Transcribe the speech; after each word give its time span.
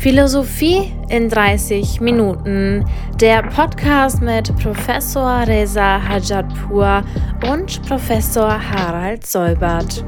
Philosophie 0.00 0.92
in 1.10 1.28
30 1.28 2.00
Minuten. 2.00 2.86
Der 3.20 3.42
Podcast 3.42 4.22
mit 4.22 4.50
Professor 4.56 5.46
Reza 5.46 6.00
Hajatpur 6.02 7.02
und 7.46 7.86
Professor 7.86 8.58
Harald 8.58 9.26
Solbert. 9.26 10.02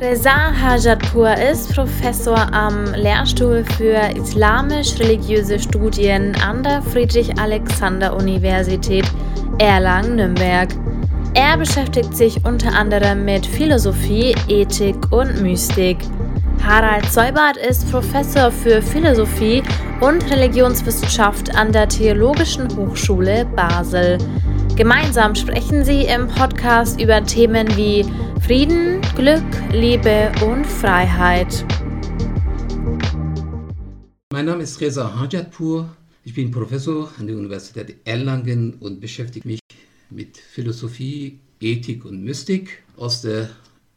Reza 0.00 0.54
Hajatpur 0.58 1.36
ist 1.36 1.74
Professor 1.74 2.50
am 2.54 2.86
Lehrstuhl 2.94 3.62
für 3.76 4.00
islamisch-religiöse 4.16 5.58
Studien 5.58 6.34
an 6.36 6.62
der 6.62 6.80
Friedrich-Alexander-Universität 6.80 9.04
Erlangen-Nürnberg. 9.58 10.70
Er 11.34 11.58
beschäftigt 11.58 12.16
sich 12.16 12.42
unter 12.46 12.72
anderem 12.72 13.26
mit 13.26 13.44
Philosophie, 13.44 14.34
Ethik 14.48 15.12
und 15.12 15.42
Mystik. 15.42 15.98
Harald 16.62 17.10
Seubert 17.12 17.56
ist 17.56 17.90
Professor 17.90 18.50
für 18.50 18.80
Philosophie 18.82 19.62
und 20.00 20.22
Religionswissenschaft 20.30 21.54
an 21.54 21.72
der 21.72 21.88
Theologischen 21.88 22.74
Hochschule 22.76 23.44
Basel. 23.56 24.18
Gemeinsam 24.76 25.34
sprechen 25.34 25.84
sie 25.84 26.02
im 26.02 26.28
Podcast 26.28 27.00
über 27.00 27.24
Themen 27.24 27.68
wie 27.76 28.04
Frieden, 28.40 29.00
Glück, 29.16 29.44
Liebe 29.72 30.32
und 30.44 30.66
Freiheit. 30.66 31.64
Mein 34.32 34.46
Name 34.46 34.62
ist 34.62 34.80
Reza 34.80 35.18
Hajatpur. 35.18 35.88
Ich 36.24 36.34
bin 36.34 36.50
Professor 36.50 37.10
an 37.18 37.26
der 37.26 37.36
Universität 37.36 37.96
Erlangen 38.04 38.74
und 38.80 39.00
beschäftige 39.00 39.46
mich 39.46 39.60
mit 40.10 40.38
Philosophie, 40.38 41.38
Ethik 41.60 42.04
und 42.04 42.22
Mystik 42.24 42.82
aus 42.96 43.22
der 43.22 43.50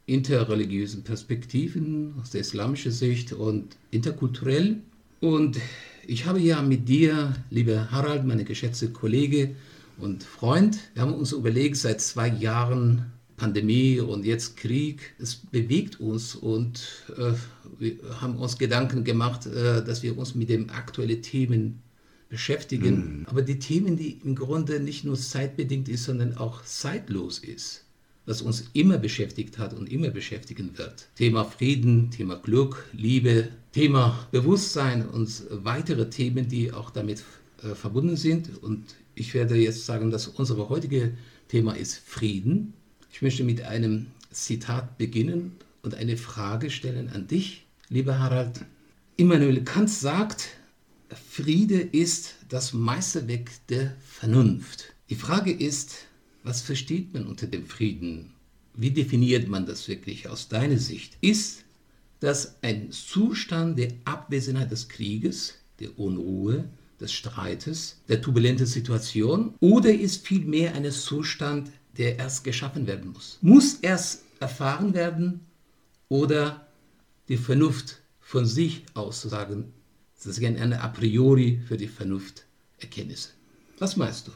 interreligiösen 0.07 1.03
Perspektiven, 1.03 2.15
aus 2.19 2.31
der 2.31 2.41
islamischen 2.41 2.91
Sicht 2.91 3.33
und 3.33 3.75
interkulturell. 3.91 4.77
Und 5.19 5.59
ich 6.07 6.25
habe 6.25 6.39
ja 6.39 6.61
mit 6.61 6.87
dir, 6.87 7.35
lieber 7.49 7.91
Harald, 7.91 8.25
meine 8.25 8.45
geschätzte 8.45 8.89
Kollege 8.89 9.55
und 9.97 10.23
Freund, 10.23 10.79
wir 10.93 11.01
haben 11.03 11.13
uns 11.13 11.33
überlegt, 11.33 11.75
seit 11.75 12.01
zwei 12.01 12.29
Jahren 12.29 13.11
Pandemie 13.35 13.99
und 13.99 14.25
jetzt 14.25 14.55
Krieg, 14.55 15.13
es 15.19 15.35
bewegt 15.35 15.99
uns 15.99 16.35
und 16.35 17.05
äh, 17.17 17.33
wir 17.77 17.97
haben 18.21 18.37
uns 18.37 18.57
Gedanken 18.57 19.03
gemacht, 19.03 19.45
äh, 19.45 19.83
dass 19.83 20.03
wir 20.03 20.17
uns 20.17 20.33
mit 20.33 20.49
den 20.49 20.69
aktuellen 20.69 21.21
Themen 21.21 21.81
beschäftigen. 22.29 23.19
Mhm. 23.19 23.25
Aber 23.27 23.41
die 23.41 23.59
Themen, 23.59 23.97
die 23.97 24.19
im 24.23 24.35
Grunde 24.35 24.79
nicht 24.79 25.03
nur 25.03 25.15
zeitbedingt 25.17 25.89
ist, 25.89 26.05
sondern 26.05 26.37
auch 26.37 26.63
zeitlos 26.63 27.39
ist 27.39 27.86
was 28.27 28.41
uns 28.41 28.65
immer 28.73 28.97
beschäftigt 28.97 29.57
hat 29.57 29.73
und 29.73 29.91
immer 29.91 30.09
beschäftigen 30.09 30.77
wird. 30.77 31.07
Thema 31.15 31.45
Frieden, 31.45 32.11
Thema 32.11 32.35
Glück, 32.35 32.85
Liebe, 32.91 33.47
Thema 33.71 34.27
Bewusstsein 34.31 35.07
und 35.07 35.43
weitere 35.49 36.09
Themen, 36.09 36.47
die 36.47 36.73
auch 36.73 36.91
damit 36.91 37.23
äh, 37.63 37.73
verbunden 37.73 38.17
sind. 38.17 38.61
Und 38.61 38.83
ich 39.15 39.33
werde 39.33 39.55
jetzt 39.55 39.85
sagen, 39.85 40.11
dass 40.11 40.27
unser 40.27 40.57
heutiges 40.69 41.11
Thema 41.47 41.73
ist 41.73 41.97
Frieden. 42.05 42.73
Ich 43.11 43.21
möchte 43.21 43.45
mit 43.45 43.61
einem 43.61 44.07
Zitat 44.29 44.97
beginnen 44.97 45.53
und 45.81 45.95
eine 45.95 46.17
Frage 46.17 46.69
stellen 46.69 47.09
an 47.09 47.27
dich, 47.27 47.65
lieber 47.87 48.19
Harald. 48.19 48.59
Immanuel 49.15 49.63
Kant 49.63 49.89
sagt, 49.89 50.49
Friede 51.29 51.79
ist 51.79 52.35
das 52.49 52.73
Meisterwerk 52.73 53.49
der 53.69 53.95
Vernunft. 54.05 54.93
Die 55.09 55.15
Frage 55.15 55.53
ist, 55.53 56.06
was 56.47 56.61
versteht 56.61 57.13
man 57.13 57.27
unter 57.27 57.45
dem 57.45 57.65
Frieden? 57.65 58.31
Wie 58.73 58.91
definiert 58.91 59.49
man 59.49 59.65
das 59.65 59.87
wirklich 59.89 60.29
aus 60.29 60.47
deiner 60.47 60.77
Sicht? 60.77 61.17
Ist 61.19 61.65
das 62.21 62.55
ein 62.61 62.91
Zustand 62.91 63.77
der 63.77 63.91
Abwesenheit 64.05 64.71
des 64.71 64.87
Krieges, 64.87 65.55
der 65.79 65.99
Unruhe, 65.99 66.69
des 67.01 67.11
Streites, 67.11 67.97
der 68.07 68.21
turbulenten 68.21 68.65
Situation? 68.65 69.55
Oder 69.59 69.93
ist 69.93 70.25
vielmehr 70.25 70.73
ein 70.73 70.89
Zustand, 70.89 71.69
der 71.97 72.17
erst 72.17 72.45
geschaffen 72.45 72.87
werden 72.87 73.11
muss? 73.11 73.39
Muss 73.41 73.75
erst 73.75 74.23
erfahren 74.39 74.93
werden 74.93 75.41
oder 76.07 76.67
die 77.27 77.37
Vernunft 77.37 77.99
von 78.21 78.45
sich 78.45 78.85
aus 78.93 79.19
zu 79.19 79.27
sagen, 79.27 79.73
das 80.15 80.37
ist 80.37 80.43
eine 80.43 80.81
a 80.81 80.87
priori 80.87 81.59
für 81.67 81.75
die 81.75 81.87
Vernunft 81.87 82.45
Erkenntnisse? 82.79 83.29
Was 83.79 83.97
meinst 83.97 84.27
du? 84.27 84.31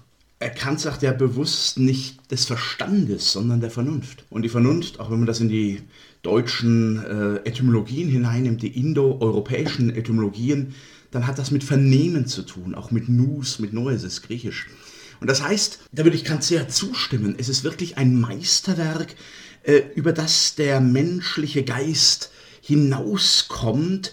Kant 0.50 0.80
sagt 0.80 1.04
ja 1.04 1.12
bewusst 1.12 1.78
nicht 1.78 2.32
des 2.32 2.46
Verstandes, 2.46 3.32
sondern 3.32 3.62
der 3.62 3.72
Vernunft. 3.72 4.26
Und 4.30 4.42
die 4.42 4.50
Vernunft, 4.50 5.00
auch 5.00 5.12
wenn 5.12 5.20
man 5.20 5.28
das 5.28 5.40
in 5.40 5.50
die 5.50 5.82
deutschen 6.24 7.04
äh, 7.04 7.48
Etymologien 7.48 8.10
hineinnimmt, 8.10 8.62
die 8.62 8.80
indoeuropäischen 8.80 9.96
Etymologien, 9.96 10.74
dann 11.12 11.28
hat 11.28 11.38
das 11.38 11.52
mit 11.52 11.64
Vernehmen 11.64 12.26
zu 12.26 12.44
tun, 12.44 12.74
auch 12.74 12.92
mit 12.92 13.10
Nus, 13.10 13.60
mit 13.60 13.74
Noesis, 13.74 14.22
griechisch. 14.22 14.68
Und 15.20 15.30
das 15.30 15.44
heißt, 15.44 15.80
da 15.92 16.04
würde 16.04 16.18
ich 16.18 16.24
Kant 16.24 16.44
sehr 16.44 16.68
zustimmen, 16.68 17.36
es 17.38 17.48
ist 17.48 17.64
wirklich 17.64 17.98
ein 17.98 18.20
Meisterwerk, 18.20 19.16
äh, 19.64 19.82
über 19.96 20.14
das 20.14 20.56
der 20.56 20.82
menschliche 20.82 21.64
Geist 21.64 22.32
hinauskommt, 22.62 24.12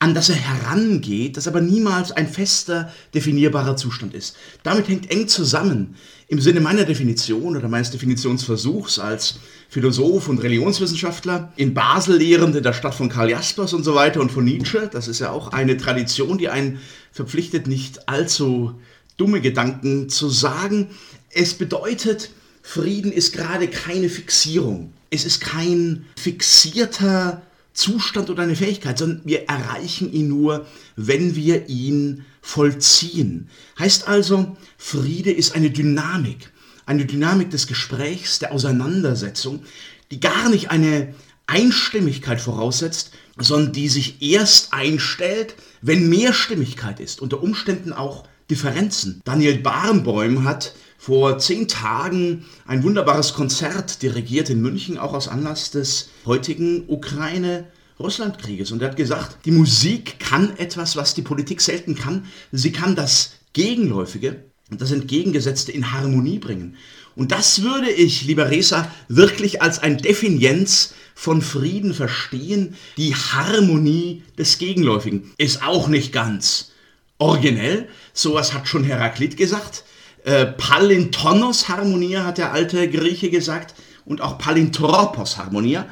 an 0.00 0.14
das 0.14 0.28
er 0.28 0.36
herangeht, 0.36 1.36
das 1.36 1.48
aber 1.48 1.60
niemals 1.60 2.12
ein 2.12 2.28
fester, 2.28 2.92
definierbarer 3.14 3.76
Zustand 3.76 4.14
ist. 4.14 4.36
Damit 4.62 4.88
hängt 4.88 5.10
eng 5.10 5.26
zusammen, 5.26 5.96
im 6.28 6.40
Sinne 6.40 6.60
meiner 6.60 6.84
Definition 6.84 7.56
oder 7.56 7.68
meines 7.68 7.90
Definitionsversuchs 7.90 8.98
als 8.98 9.40
Philosoph 9.68 10.28
und 10.28 10.42
Religionswissenschaftler, 10.42 11.52
in 11.56 11.74
Basel 11.74 12.18
lehrend 12.18 12.54
in 12.54 12.62
der 12.62 12.74
Stadt 12.74 12.94
von 12.94 13.08
Karl 13.08 13.30
Jaspers 13.30 13.72
und 13.72 13.82
so 13.82 13.94
weiter 13.94 14.20
und 14.20 14.30
von 14.30 14.44
Nietzsche, 14.44 14.88
das 14.92 15.08
ist 15.08 15.18
ja 15.18 15.30
auch 15.30 15.52
eine 15.52 15.76
Tradition, 15.76 16.38
die 16.38 16.48
einen 16.48 16.78
verpflichtet, 17.10 17.66
nicht 17.66 18.08
allzu 18.08 18.74
dumme 19.16 19.40
Gedanken 19.40 20.08
zu 20.08 20.28
sagen. 20.28 20.88
Es 21.30 21.54
bedeutet, 21.54 22.30
Frieden 22.62 23.10
ist 23.10 23.32
gerade 23.32 23.66
keine 23.66 24.08
Fixierung. 24.08 24.92
Es 25.10 25.24
ist 25.24 25.40
kein 25.40 26.04
fixierter 26.16 27.42
Zustand 27.78 28.28
oder 28.28 28.42
eine 28.42 28.56
Fähigkeit, 28.56 28.98
sondern 28.98 29.22
wir 29.24 29.48
erreichen 29.48 30.12
ihn 30.12 30.28
nur, 30.28 30.66
wenn 30.96 31.36
wir 31.36 31.68
ihn 31.68 32.24
vollziehen. 32.42 33.48
Heißt 33.78 34.08
also, 34.08 34.56
Friede 34.76 35.30
ist 35.30 35.54
eine 35.54 35.70
Dynamik, 35.70 36.50
eine 36.86 37.06
Dynamik 37.06 37.50
des 37.50 37.68
Gesprächs, 37.68 38.40
der 38.40 38.52
Auseinandersetzung, 38.52 39.62
die 40.10 40.18
gar 40.18 40.48
nicht 40.48 40.72
eine 40.72 41.14
Einstimmigkeit 41.46 42.40
voraussetzt, 42.40 43.12
sondern 43.38 43.72
die 43.72 43.88
sich 43.88 44.20
erst 44.22 44.72
einstellt, 44.72 45.54
wenn 45.80 46.08
Mehrstimmigkeit 46.08 46.98
ist, 46.98 47.22
unter 47.22 47.40
Umständen 47.40 47.92
auch 47.92 48.24
Differenzen. 48.50 49.20
Daniel 49.24 49.58
Barenbäum 49.58 50.42
hat 50.44 50.74
vor 50.98 51.38
zehn 51.38 51.68
Tagen 51.68 52.44
ein 52.66 52.82
wunderbares 52.82 53.32
Konzert 53.32 54.02
dirigiert 54.02 54.50
in 54.50 54.60
München, 54.60 54.98
auch 54.98 55.14
aus 55.14 55.28
Anlass 55.28 55.70
des 55.70 56.10
heutigen 56.26 56.84
Ukraine-Russland-Krieges. 56.88 58.72
Und 58.72 58.82
er 58.82 58.90
hat 58.90 58.96
gesagt, 58.96 59.38
die 59.44 59.52
Musik 59.52 60.18
kann 60.18 60.56
etwas, 60.58 60.96
was 60.96 61.14
die 61.14 61.22
Politik 61.22 61.60
selten 61.60 61.94
kann. 61.94 62.24
Sie 62.50 62.72
kann 62.72 62.96
das 62.96 63.34
Gegenläufige 63.52 64.42
und 64.70 64.80
das 64.80 64.90
Entgegengesetzte 64.90 65.72
in 65.72 65.92
Harmonie 65.92 66.40
bringen. 66.40 66.76
Und 67.14 67.32
das 67.32 67.62
würde 67.62 67.90
ich, 67.90 68.24
lieber 68.24 68.50
Resa, 68.50 68.90
wirklich 69.08 69.62
als 69.62 69.78
ein 69.78 69.98
Definienz 69.98 70.94
von 71.14 71.42
Frieden 71.42 71.94
verstehen. 71.94 72.76
Die 72.96 73.14
Harmonie 73.14 74.22
des 74.36 74.58
Gegenläufigen 74.58 75.32
ist 75.36 75.62
auch 75.62 75.88
nicht 75.88 76.12
ganz 76.12 76.72
originell. 77.18 77.88
Sowas 78.12 78.52
hat 78.52 78.68
schon 78.68 78.84
Heraklit 78.84 79.36
gesagt. 79.36 79.84
Äh, 80.28 80.44
Palintonos 80.44 81.70
Harmonia 81.70 82.22
hat 82.22 82.36
der 82.36 82.52
alte 82.52 82.90
Grieche 82.90 83.30
gesagt 83.30 83.74
und 84.04 84.20
auch 84.20 84.36
Palintropos 84.36 85.38
Harmonia. 85.38 85.86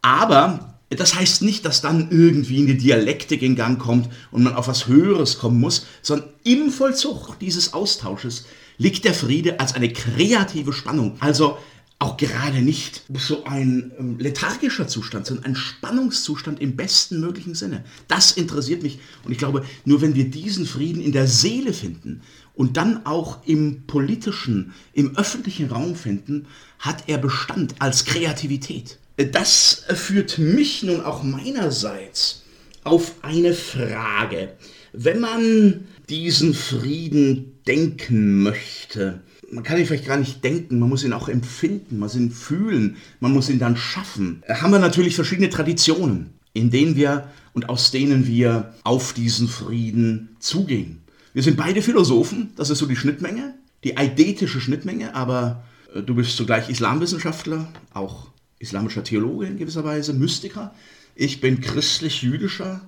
Aber 0.00 0.78
das 0.88 1.14
heißt 1.14 1.42
nicht, 1.42 1.66
dass 1.66 1.82
dann 1.82 2.10
irgendwie 2.10 2.62
eine 2.62 2.74
Dialektik 2.74 3.42
in 3.42 3.54
Gang 3.54 3.78
kommt 3.78 4.08
und 4.30 4.44
man 4.44 4.54
auf 4.54 4.66
was 4.66 4.86
Höheres 4.86 5.38
kommen 5.38 5.60
muss, 5.60 5.84
sondern 6.00 6.30
im 6.42 6.70
Vollzug 6.70 7.38
dieses 7.38 7.74
Austausches 7.74 8.46
liegt 8.78 9.04
der 9.04 9.12
Friede 9.12 9.60
als 9.60 9.74
eine 9.74 9.92
kreative 9.92 10.72
Spannung. 10.72 11.18
Also 11.20 11.58
auch 11.98 12.16
gerade 12.16 12.62
nicht 12.62 13.02
so 13.14 13.44
ein 13.44 13.92
ähm, 13.98 14.18
lethargischer 14.18 14.88
Zustand, 14.88 15.26
sondern 15.26 15.44
ein 15.44 15.54
Spannungszustand 15.54 16.60
im 16.60 16.76
besten 16.76 17.20
möglichen 17.20 17.54
Sinne. 17.54 17.84
Das 18.08 18.32
interessiert 18.32 18.82
mich 18.82 18.98
und 19.24 19.32
ich 19.32 19.38
glaube, 19.38 19.64
nur 19.84 20.00
wenn 20.00 20.14
wir 20.14 20.30
diesen 20.30 20.66
Frieden 20.66 21.00
in 21.02 21.12
der 21.12 21.28
Seele 21.28 21.72
finden 21.74 22.22
und 22.54 22.76
dann 22.76 23.06
auch 23.06 23.46
im 23.46 23.84
politischen, 23.86 24.72
im 24.92 25.16
öffentlichen 25.16 25.70
Raum 25.70 25.96
finden, 25.96 26.46
hat 26.78 27.04
er 27.06 27.18
Bestand 27.18 27.74
als 27.78 28.04
Kreativität. 28.04 28.98
Das 29.16 29.84
führt 29.94 30.38
mich 30.38 30.82
nun 30.82 31.00
auch 31.00 31.22
meinerseits 31.22 32.42
auf 32.84 33.14
eine 33.22 33.54
Frage. 33.54 34.52
Wenn 34.92 35.20
man 35.20 35.84
diesen 36.08 36.54
Frieden 36.54 37.52
denken 37.66 38.42
möchte, 38.42 39.20
man 39.50 39.64
kann 39.64 39.78
ihn 39.78 39.86
vielleicht 39.86 40.06
gar 40.06 40.16
nicht 40.16 40.42
denken, 40.42 40.78
man 40.78 40.88
muss 40.88 41.04
ihn 41.04 41.12
auch 41.12 41.28
empfinden, 41.28 41.98
man 41.98 42.08
muss 42.08 42.16
ihn 42.16 42.30
fühlen, 42.30 42.96
man 43.20 43.32
muss 43.32 43.50
ihn 43.50 43.58
dann 43.58 43.76
schaffen. 43.76 44.42
Haben 44.48 44.72
wir 44.72 44.78
natürlich 44.78 45.14
verschiedene 45.14 45.50
Traditionen. 45.50 46.30
in 46.54 46.70
denen 46.70 46.96
wir 46.96 47.28
und 47.54 47.68
aus 47.68 47.90
denen 47.90 48.26
wir 48.26 48.74
auf 48.84 49.12
diesen 49.12 49.48
Frieden 49.48 50.36
zugehen. 50.38 51.01
Wir 51.34 51.42
sind 51.42 51.56
beide 51.56 51.80
Philosophen, 51.80 52.52
das 52.56 52.68
ist 52.68 52.78
so 52.78 52.86
die 52.86 52.96
Schnittmenge, 52.96 53.54
die 53.84 53.96
eidetische 53.96 54.60
Schnittmenge, 54.60 55.14
aber 55.14 55.64
äh, 55.94 56.02
du 56.02 56.14
bist 56.14 56.36
zugleich 56.36 56.68
Islamwissenschaftler, 56.68 57.72
auch 57.94 58.28
islamischer 58.58 59.02
Theologe 59.02 59.46
in 59.46 59.56
gewisser 59.56 59.82
Weise, 59.82 60.12
Mystiker. 60.12 60.74
Ich 61.14 61.40
bin 61.40 61.60
christlich-jüdischer 61.60 62.82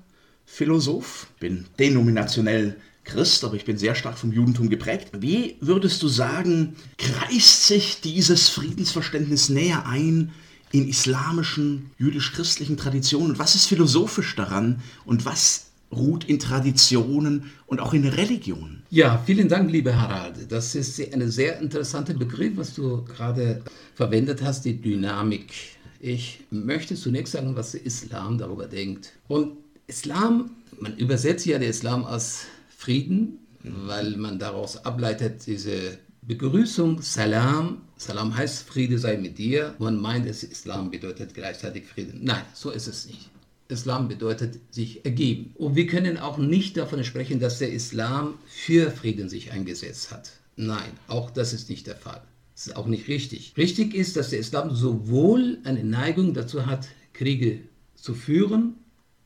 Philosoph, 0.44 1.26
bin 1.40 1.64
denominationell 1.78 2.76
Christ, 3.04 3.44
aber 3.44 3.54
ich 3.54 3.64
bin 3.64 3.78
sehr 3.78 3.94
stark 3.94 4.18
vom 4.18 4.32
Judentum 4.32 4.68
geprägt. 4.70 5.08
Wie 5.18 5.56
würdest 5.60 6.02
du 6.02 6.08
sagen, 6.08 6.76
kreist 6.98 7.66
sich 7.66 8.00
dieses 8.02 8.48
Friedensverständnis 8.50 9.48
näher 9.48 9.86
ein 9.86 10.32
in 10.70 10.88
islamischen, 10.88 11.90
jüdisch-christlichen 11.98 12.76
Traditionen? 12.76 13.38
Was 13.38 13.54
ist 13.54 13.66
philosophisch 13.66 14.36
daran 14.36 14.80
und 15.04 15.24
was 15.24 15.66
ruht 15.96 16.24
in 16.24 16.38
Traditionen 16.38 17.50
und 17.66 17.80
auch 17.80 17.94
in 17.94 18.06
Religionen? 18.06 18.82
Ja, 18.90 19.22
vielen 19.24 19.48
Dank, 19.48 19.70
lieber 19.70 20.00
Harald. 20.00 20.50
Das 20.50 20.74
ist 20.74 21.00
ein 21.12 21.30
sehr 21.30 21.58
interessanter 21.60 22.14
Begriff, 22.14 22.56
was 22.56 22.74
du 22.74 23.04
gerade 23.04 23.62
verwendet 23.94 24.42
hast, 24.42 24.64
die 24.64 24.80
Dynamik. 24.80 25.52
Ich 26.00 26.40
möchte 26.50 26.94
zunächst 26.96 27.32
sagen, 27.32 27.56
was 27.56 27.72
der 27.72 27.86
Islam 27.86 28.38
darüber 28.38 28.66
denkt. 28.66 29.12
Und 29.28 29.52
Islam, 29.86 30.50
man 30.78 30.96
übersetzt 30.96 31.46
ja 31.46 31.58
den 31.58 31.70
Islam 31.70 32.04
als 32.04 32.46
Frieden, 32.76 33.38
weil 33.62 34.16
man 34.16 34.38
daraus 34.38 34.84
ableitet, 34.84 35.46
diese 35.46 35.98
Begrüßung, 36.22 37.02
Salam. 37.02 37.82
Salam 37.96 38.36
heißt 38.36 38.66
Friede 38.66 38.98
sei 38.98 39.16
mit 39.16 39.38
dir. 39.38 39.74
Man 39.78 40.00
meint, 40.00 40.26
es 40.26 40.42
Islam 40.42 40.90
bedeutet 40.90 41.34
gleichzeitig 41.34 41.86
Frieden. 41.86 42.20
Nein, 42.22 42.42
so 42.54 42.70
ist 42.70 42.86
es 42.86 43.06
nicht. 43.06 43.30
Islam 43.68 44.08
bedeutet 44.08 44.60
sich 44.70 45.04
ergeben. 45.04 45.52
Und 45.56 45.74
wir 45.74 45.86
können 45.86 46.18
auch 46.18 46.38
nicht 46.38 46.76
davon 46.76 47.02
sprechen, 47.04 47.40
dass 47.40 47.58
der 47.58 47.72
Islam 47.72 48.34
für 48.46 48.90
Frieden 48.90 49.28
sich 49.28 49.52
eingesetzt 49.52 50.10
hat. 50.10 50.32
Nein, 50.56 50.92
auch 51.08 51.30
das 51.30 51.52
ist 51.52 51.70
nicht 51.70 51.86
der 51.86 51.96
Fall. 51.96 52.22
Das 52.54 52.68
ist 52.68 52.76
auch 52.76 52.86
nicht 52.86 53.08
richtig. 53.08 53.54
Richtig 53.56 53.94
ist, 53.94 54.16
dass 54.16 54.30
der 54.30 54.38
Islam 54.38 54.74
sowohl 54.74 55.58
eine 55.64 55.82
Neigung 55.82 56.34
dazu 56.34 56.66
hat, 56.66 56.86
Kriege 57.12 57.60
zu 57.94 58.14
führen, 58.14 58.74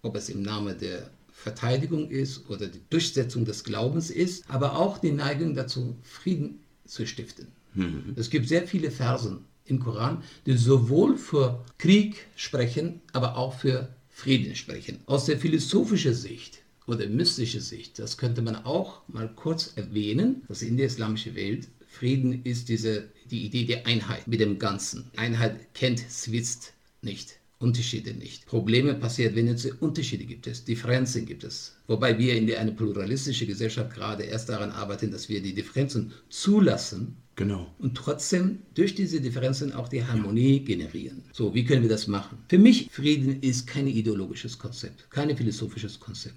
ob 0.03 0.17
es 0.17 0.29
im 0.29 0.43
Namen 0.43 0.79
der 0.79 1.11
Verteidigung 1.31 2.11
ist 2.11 2.49
oder 2.49 2.67
die 2.67 2.81
Durchsetzung 2.91 3.45
des 3.45 3.65
Glaubens 3.65 4.11
ist, 4.11 4.45
aber 4.49 4.79
auch 4.79 4.99
die 4.99 5.13
Neigung 5.13 5.55
dazu, 5.55 5.97
Frieden 6.03 6.61
zu 6.85 7.07
stiften. 7.07 7.49
Mhm. 7.75 8.15
Es 8.17 8.31
gibt 8.31 8.49
sehr 8.49 8.67
viele 8.67 8.91
Versen 8.91 9.45
im 9.65 9.79
Koran, 9.79 10.23
die 10.47 10.57
sowohl 10.57 11.17
für 11.17 11.65
Krieg 11.77 12.27
sprechen, 12.35 13.01
aber 13.13 13.37
auch 13.37 13.55
für 13.55 13.89
Frieden 14.19 14.57
sprechen. 14.57 14.99
Aus 15.07 15.27
der 15.27 15.39
philosophischen 15.39 16.13
Sicht 16.13 16.59
oder 16.89 17.07
mystischen 17.07 17.61
Sicht, 17.61 18.01
das 18.01 18.19
könnte 18.19 18.43
man 18.43 18.57
auch 18.57 19.03
mal 19.07 19.33
kurz 19.33 19.75
erwähnen, 19.77 20.43
dass 20.49 20.63
in 20.63 20.77
der 20.77 20.87
islamischen 20.87 21.37
Welt 21.37 21.69
Frieden 21.87 22.45
ist 22.45 22.69
diese, 22.69 23.11
die 23.31 23.45
Idee 23.47 23.65
der 23.65 23.87
Einheit 23.87 24.27
mit 24.27 24.41
dem 24.41 24.59
Ganzen. 24.59 25.09
Einheit 25.15 25.73
kennt 25.73 26.01
Zwist 26.11 26.73
nicht. 27.01 27.38
Unterschiede 27.61 28.15
nicht. 28.15 28.47
Probleme 28.47 28.95
passieren, 28.95 29.35
wenn 29.35 29.49
es 29.49 29.65
Unterschiede 29.67 30.25
gibt 30.25 30.47
es, 30.47 30.65
Differenzen 30.65 31.27
gibt 31.27 31.43
es. 31.43 31.75
Wobei 31.89 32.17
wir 32.17 32.37
in 32.37 32.53
einer 32.55 32.71
pluralistischen 32.71 33.49
Gesellschaft 33.49 33.93
gerade 33.95 34.23
erst 34.23 34.49
daran 34.49 34.71
arbeiten, 34.71 35.11
dass 35.11 35.29
wir 35.29 35.43
die 35.43 35.55
Differenzen 35.55 36.13
zulassen. 36.29 37.17
Genau. 37.35 37.75
Und 37.79 37.97
trotzdem 37.97 38.61
durch 38.75 38.95
diese 38.95 39.21
Differenzen 39.21 39.73
auch 39.73 39.89
die 39.89 40.05
Harmonie 40.05 40.61
generieren. 40.61 41.23
So, 41.33 41.53
wie 41.53 41.65
können 41.65 41.83
wir 41.83 41.89
das 41.89 42.07
machen? 42.07 42.39
Für 42.49 42.59
mich, 42.59 42.89
Frieden 42.91 43.41
ist 43.43 43.67
kein 43.67 43.89
ideologisches 43.89 44.59
Konzept, 44.59 45.11
kein 45.11 45.37
philosophisches 45.37 45.99
Konzept. 45.99 46.37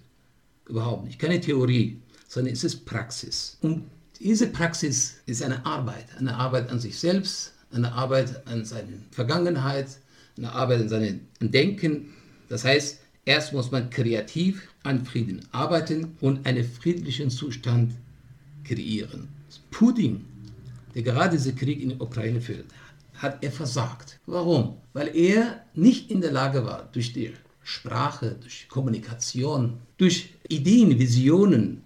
Überhaupt 0.68 1.06
nicht. 1.06 1.20
Keine 1.20 1.40
Theorie, 1.40 2.00
sondern 2.28 2.54
es 2.54 2.64
ist 2.64 2.86
Praxis. 2.86 3.58
Und 3.62 3.84
diese 4.20 4.48
Praxis 4.48 5.16
ist 5.26 5.44
eine 5.44 5.66
Arbeit. 5.66 6.06
Eine 6.18 6.36
Arbeit 6.36 6.70
an 6.70 6.80
sich 6.80 6.98
selbst, 6.98 7.54
eine 7.72 7.92
Arbeit 7.92 8.46
an 8.48 8.66
seiner 8.66 8.98
Vergangenheit, 9.12 9.98
eine 10.42 10.54
Arbeit 10.54 10.82
in 10.82 10.90
seinem 10.90 11.20
Denken. 11.40 12.14
Das 12.50 12.66
heißt, 12.66 13.00
erst 13.26 13.54
muss 13.54 13.72
man 13.72 13.90
kreativ 13.90 14.68
an 14.84 15.06
Frieden 15.06 15.46
arbeiten 15.52 16.18
und 16.20 16.46
einen 16.46 16.64
friedlichen 16.64 17.30
Zustand 17.30 17.94
kreieren. 18.64 19.28
Putin, 19.70 20.26
der 20.96 21.04
gerade 21.04 21.38
diesen 21.38 21.56
Krieg 21.56 21.82
in 21.82 21.90
der 21.90 22.02
Ukraine 22.02 22.42
führt, 22.42 22.66
hat 23.14 23.44
er 23.44 23.52
versagt. 23.52 24.20
Warum? 24.26 24.78
Weil 24.94 25.16
er 25.16 25.64
nicht 25.76 26.10
in 26.10 26.22
der 26.22 26.32
Lage 26.32 26.66
war, 26.66 26.90
durch 26.92 27.14
die 27.14 27.34
Sprache, 27.64 28.38
durch 28.42 28.68
Kommunikation, 28.68 29.78
durch 29.98 30.34
Ideen, 30.50 30.98
Visionen, 30.98 31.84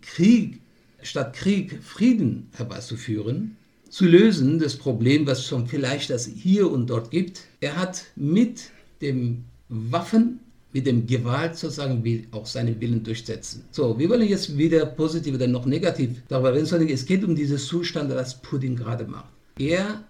Krieg 0.00 0.60
statt 1.02 1.34
Krieg 1.34 1.82
Frieden 1.82 2.48
herbeizuführen 2.54 3.56
zu 3.88 4.04
lösen, 4.04 4.58
das 4.58 4.76
Problem, 4.76 5.26
was 5.26 5.44
schon 5.44 5.66
vielleicht 5.66 6.10
das 6.10 6.26
hier 6.26 6.70
und 6.70 6.88
dort 6.88 7.10
gibt. 7.10 7.42
Er 7.60 7.76
hat 7.76 8.04
mit 8.16 8.70
dem 9.00 9.44
Waffen, 9.68 10.40
mit 10.72 10.86
dem 10.86 11.06
Gewalt 11.06 11.56
sozusagen 11.56 12.28
auch 12.32 12.46
seinen 12.46 12.80
Willen 12.80 13.02
durchsetzen. 13.02 13.64
So, 13.70 13.98
wir 13.98 14.08
wollen 14.08 14.28
jetzt 14.28 14.56
weder 14.58 14.84
positiv 14.86 15.34
oder 15.34 15.46
noch 15.46 15.66
negativ 15.66 16.10
darüber 16.28 16.52
reden, 16.52 16.66
sondern 16.66 16.88
es 16.88 17.06
geht 17.06 17.24
um 17.24 17.34
diesen 17.34 17.58
Zustand, 17.58 18.10
was 18.10 18.42
Putin 18.42 18.76
gerade 18.76 19.06
macht. 19.06 19.32
Er 19.58 20.04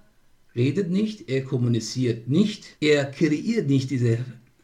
redet 0.56 0.90
nicht, 0.90 1.28
er 1.28 1.44
kommuniziert 1.44 2.28
nicht, 2.28 2.64
er 2.80 3.04
kreiert 3.04 3.68
nicht 3.68 3.90
diese, 3.90 4.18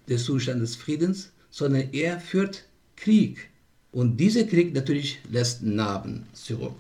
den 0.08 0.18
Zustand 0.18 0.60
des 0.62 0.74
Friedens, 0.74 1.30
sondern 1.50 1.84
er 1.92 2.18
führt 2.18 2.64
Krieg. 2.96 3.50
Und 3.92 4.16
dieser 4.18 4.44
Krieg 4.44 4.74
natürlich 4.74 5.20
lässt 5.30 5.62
Narben 5.62 6.24
zurück. 6.32 6.74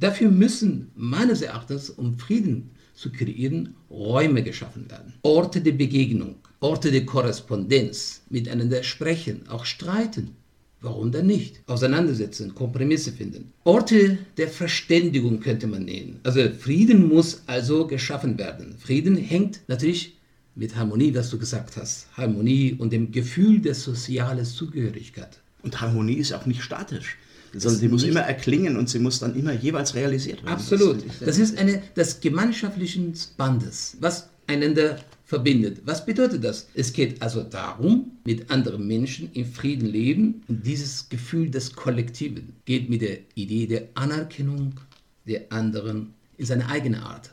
Dafür 0.00 0.30
müssen 0.30 0.90
meines 0.96 1.42
Erachtens, 1.42 1.90
um 1.90 2.18
Frieden 2.18 2.70
zu 2.94 3.12
kreieren, 3.12 3.74
Räume 3.90 4.42
geschaffen 4.42 4.90
werden. 4.90 5.12
Orte 5.20 5.60
der 5.60 5.72
Begegnung, 5.72 6.36
Orte 6.60 6.90
der 6.90 7.04
Korrespondenz, 7.04 8.22
miteinander 8.30 8.82
sprechen, 8.82 9.46
auch 9.48 9.66
streiten. 9.66 10.36
Warum 10.80 11.12
denn 11.12 11.26
nicht? 11.26 11.60
Auseinandersetzen, 11.66 12.54
Kompromisse 12.54 13.12
finden. 13.12 13.52
Orte 13.64 14.16
der 14.38 14.48
Verständigung 14.48 15.40
könnte 15.40 15.66
man 15.66 15.84
nennen. 15.84 16.20
Also 16.22 16.48
Frieden 16.48 17.06
muss 17.06 17.42
also 17.46 17.86
geschaffen 17.86 18.38
werden. 18.38 18.76
Frieden 18.78 19.18
hängt 19.18 19.60
natürlich 19.68 20.16
mit 20.54 20.76
Harmonie, 20.76 21.14
was 21.14 21.28
du 21.28 21.38
gesagt 21.38 21.76
hast. 21.76 22.06
Harmonie 22.16 22.74
und 22.78 22.94
dem 22.94 23.12
Gefühl 23.12 23.60
der 23.60 23.74
sozialen 23.74 24.46
Zugehörigkeit. 24.46 25.40
Und 25.62 25.78
Harmonie 25.82 26.14
ist 26.14 26.32
auch 26.32 26.46
nicht 26.46 26.62
statisch 26.62 27.18
sondern 27.52 27.80
sie 27.80 27.88
muss 27.88 28.04
immer 28.04 28.20
erklingen 28.20 28.76
und 28.76 28.88
sie 28.88 28.98
muss 28.98 29.18
dann 29.18 29.34
immer 29.34 29.52
jeweils 29.52 29.94
realisiert 29.94 30.42
werden. 30.42 30.54
Absolut. 30.54 30.98
Das 31.20 31.38
ist 31.38 31.58
eine, 31.58 31.82
das 31.94 32.20
gemeinschaftlichen 32.20 33.14
Bandes, 33.36 33.96
was 34.00 34.28
einander 34.46 34.98
verbindet. 35.24 35.82
Was 35.84 36.04
bedeutet 36.04 36.42
das? 36.42 36.68
Es 36.74 36.92
geht 36.92 37.22
also 37.22 37.42
darum, 37.42 38.10
mit 38.24 38.50
anderen 38.50 38.86
Menschen 38.86 39.30
in 39.32 39.46
Frieden 39.46 39.86
leben 39.86 40.42
und 40.48 40.66
dieses 40.66 41.08
Gefühl 41.08 41.50
des 41.50 41.72
Kollektiven 41.72 42.54
geht 42.64 42.90
mit 42.90 43.02
der 43.02 43.18
Idee 43.36 43.66
der 43.66 43.88
Anerkennung 43.94 44.74
der 45.26 45.52
anderen 45.52 46.14
in 46.36 46.46
seine 46.46 46.68
eigene 46.68 47.02
Art. 47.02 47.30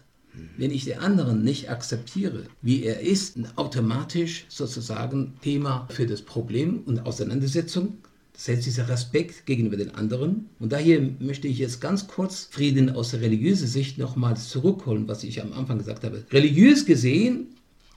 Wenn 0.58 0.70
ich 0.70 0.86
den 0.86 1.00
anderen 1.00 1.44
nicht 1.44 1.72
akzeptiere, 1.72 2.44
wie 2.62 2.84
er 2.84 3.00
ist, 3.00 3.38
automatisch 3.56 4.46
sozusagen 4.50 5.34
Thema 5.42 5.88
für 5.90 6.06
das 6.06 6.22
Problem 6.22 6.82
und 6.86 7.00
Auseinandersetzung 7.00 7.98
das 8.38 8.50
heißt, 8.50 8.68
dieser 8.68 8.88
Respekt 8.88 9.48
gegenüber 9.48 9.78
den 9.78 9.96
anderen. 9.96 10.50
Und 10.60 10.72
daher 10.72 11.02
möchte 11.20 11.48
ich 11.48 11.58
jetzt 11.58 11.82
ganz 11.82 12.08
kurz 12.08 12.48
Frieden 12.52 12.92
aus 12.92 13.10
der 13.10 13.22
religiösen 13.22 13.68
Sicht 13.68 13.98
nochmals 13.98 14.50
zurückholen, 14.50 15.08
was 15.08 15.24
ich 15.24 15.42
am 15.42 15.54
Anfang 15.54 15.80
gesagt 15.80 16.04
habe. 16.04 16.24
Religiös 16.32 16.86
gesehen 16.86 17.48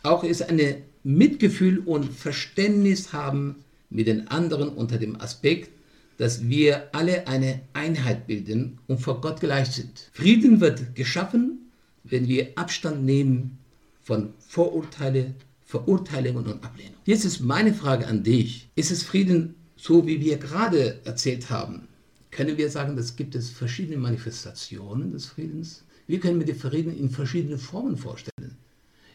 auch 0.02 0.24
ist 0.24 0.48
eine 0.48 0.78
Mitgefühl 1.04 1.80
und 1.80 2.10
Verständnis 2.10 3.12
haben 3.12 3.56
mit 3.90 4.06
den 4.06 4.28
anderen 4.28 4.70
unter 4.70 4.96
dem 4.96 5.20
Aspekt, 5.20 5.70
dass 6.16 6.48
wir 6.48 6.94
alle 6.94 7.26
eine 7.26 7.60
Einheit 7.74 8.26
bilden 8.26 8.78
und 8.86 8.98
vor 8.98 9.20
Gott 9.20 9.40
gleich 9.40 9.68
sind. 9.68 10.08
Frieden 10.12 10.60
wird 10.60 10.94
geschaffen, 10.94 11.70
wenn 12.04 12.28
wir 12.28 12.52
Abstand 12.56 13.04
nehmen 13.04 13.58
von 14.02 14.32
Vorurteile, 14.38 15.34
Verurteilungen 15.66 16.46
und 16.46 16.64
Ablehnung. 16.64 16.94
Jetzt 17.04 17.26
ist 17.26 17.40
meine 17.40 17.74
Frage 17.74 18.06
an 18.06 18.22
dich. 18.22 18.70
Ist 18.74 18.90
es 18.90 19.02
Frieden 19.02 19.54
so 19.80 20.06
wie 20.06 20.20
wir 20.20 20.36
gerade 20.36 21.00
erzählt 21.04 21.48
haben, 21.48 21.88
können 22.30 22.58
wir 22.58 22.70
sagen, 22.70 22.96
dass 22.96 23.16
gibt 23.16 23.34
es 23.34 23.48
verschiedene 23.48 23.96
Manifestationen 23.96 25.10
des 25.12 25.24
Friedens. 25.26 25.84
Wir 26.06 26.20
können 26.20 26.36
mir 26.36 26.44
den 26.44 26.56
Frieden 26.56 26.94
in 26.96 27.08
verschiedenen 27.08 27.58
Formen 27.58 27.96
vorstellen. 27.96 28.56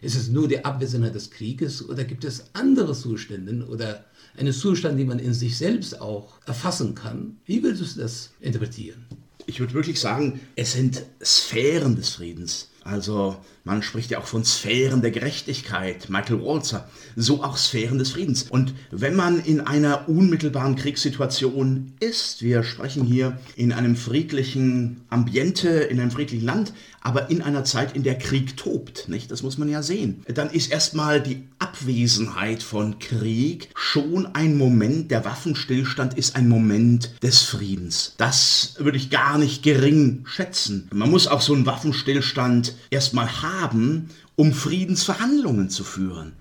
Ist 0.02 0.16
es 0.16 0.28
nur 0.28 0.48
die 0.48 0.66
Abwesenheit 0.66 1.14
des 1.14 1.30
Krieges 1.30 1.88
oder 1.88 2.04
gibt 2.04 2.26
es 2.26 2.46
andere 2.54 2.94
Zustände 2.94 3.66
oder 3.68 4.06
einen 4.38 4.54
Zustand, 4.54 5.00
den 5.00 5.08
man 5.08 5.20
in 5.20 5.36
sich 5.36 5.56
selbst 5.56 6.02
auch 6.02 6.40
erfassen 6.48 6.96
kann? 6.96 7.38
Wie 7.46 7.62
würdest 7.62 7.96
du 7.96 8.02
das 8.02 8.32
interpretieren? 8.42 9.06
Ich 9.46 9.60
würde 9.60 9.76
wirklich 9.76 10.00
sagen, 10.00 10.40
es 10.56 10.74
sind 10.74 11.04
Sphären 11.24 11.96
des 11.96 12.10
Friedens. 12.10 12.70
Also 12.84 13.38
Man 13.68 13.82
spricht 13.82 14.12
ja 14.12 14.20
auch 14.20 14.28
von 14.28 14.46
Sphären 14.46 15.02
der 15.02 15.10
Gerechtigkeit, 15.10 16.08
Michael 16.08 16.40
Walzer, 16.40 16.88
so 17.16 17.44
auch 17.44 17.58
Sphären 17.58 17.98
des 17.98 18.12
Friedens. 18.12 18.44
Und 18.44 18.76
wenn 18.92 19.16
man 19.16 19.44
in 19.44 19.60
einer 19.60 20.08
unmittelbaren 20.08 20.76
Kriegssituation 20.76 21.94
ist, 22.00 22.44
wir 22.44 22.62
sprechen 22.62 23.04
hier 23.04 23.40
in 23.56 23.74
einem 23.74 23.96
friedlichen 23.96 25.02
Ambiente, 25.10 25.70
in 25.70 26.00
einem 26.00 26.12
friedlichen 26.12 26.46
Land, 26.46 26.74
aber 27.02 27.32
in 27.32 27.42
einer 27.42 27.64
Zeit, 27.64 27.96
in 27.96 28.04
der 28.04 28.20
Krieg 28.20 28.56
tobt, 28.56 29.10
nicht? 29.10 29.32
Das 29.32 29.42
muss 29.42 29.58
man 29.58 29.68
ja 29.70 29.82
sehen. 29.82 30.24
Dann 30.28 30.52
ist 30.52 30.72
erstmal 30.72 31.22
die 31.22 31.44
Abwesenheit 31.58 32.62
von 32.62 33.00
Krieg 33.00 33.70
schon 33.76 34.28
ein 34.36 34.58
Moment, 34.58 35.10
der 35.10 35.26
Waffenstillstand 35.26 36.16
ist 36.16 36.36
ein 36.36 36.48
Moment 36.48 37.12
des 37.24 37.42
Friedens. 37.42 38.14
Das 38.18 38.76
würde 38.78 38.98
ich 38.98 39.10
gar 39.10 39.40
nicht 39.40 39.64
gering 39.64 40.24
schätzen. 40.28 40.88
Man 40.94 41.10
muss 41.10 41.28
auch 41.28 41.42
so 41.42 41.54
einen 41.54 41.66
Waffenstillstand 41.66 42.76
erstmal 42.92 43.42
haben, 43.42 43.55
um 44.36 44.54
Friedensverhandlungen 44.54 45.70
zu 45.70 45.84
führen. 45.84 46.34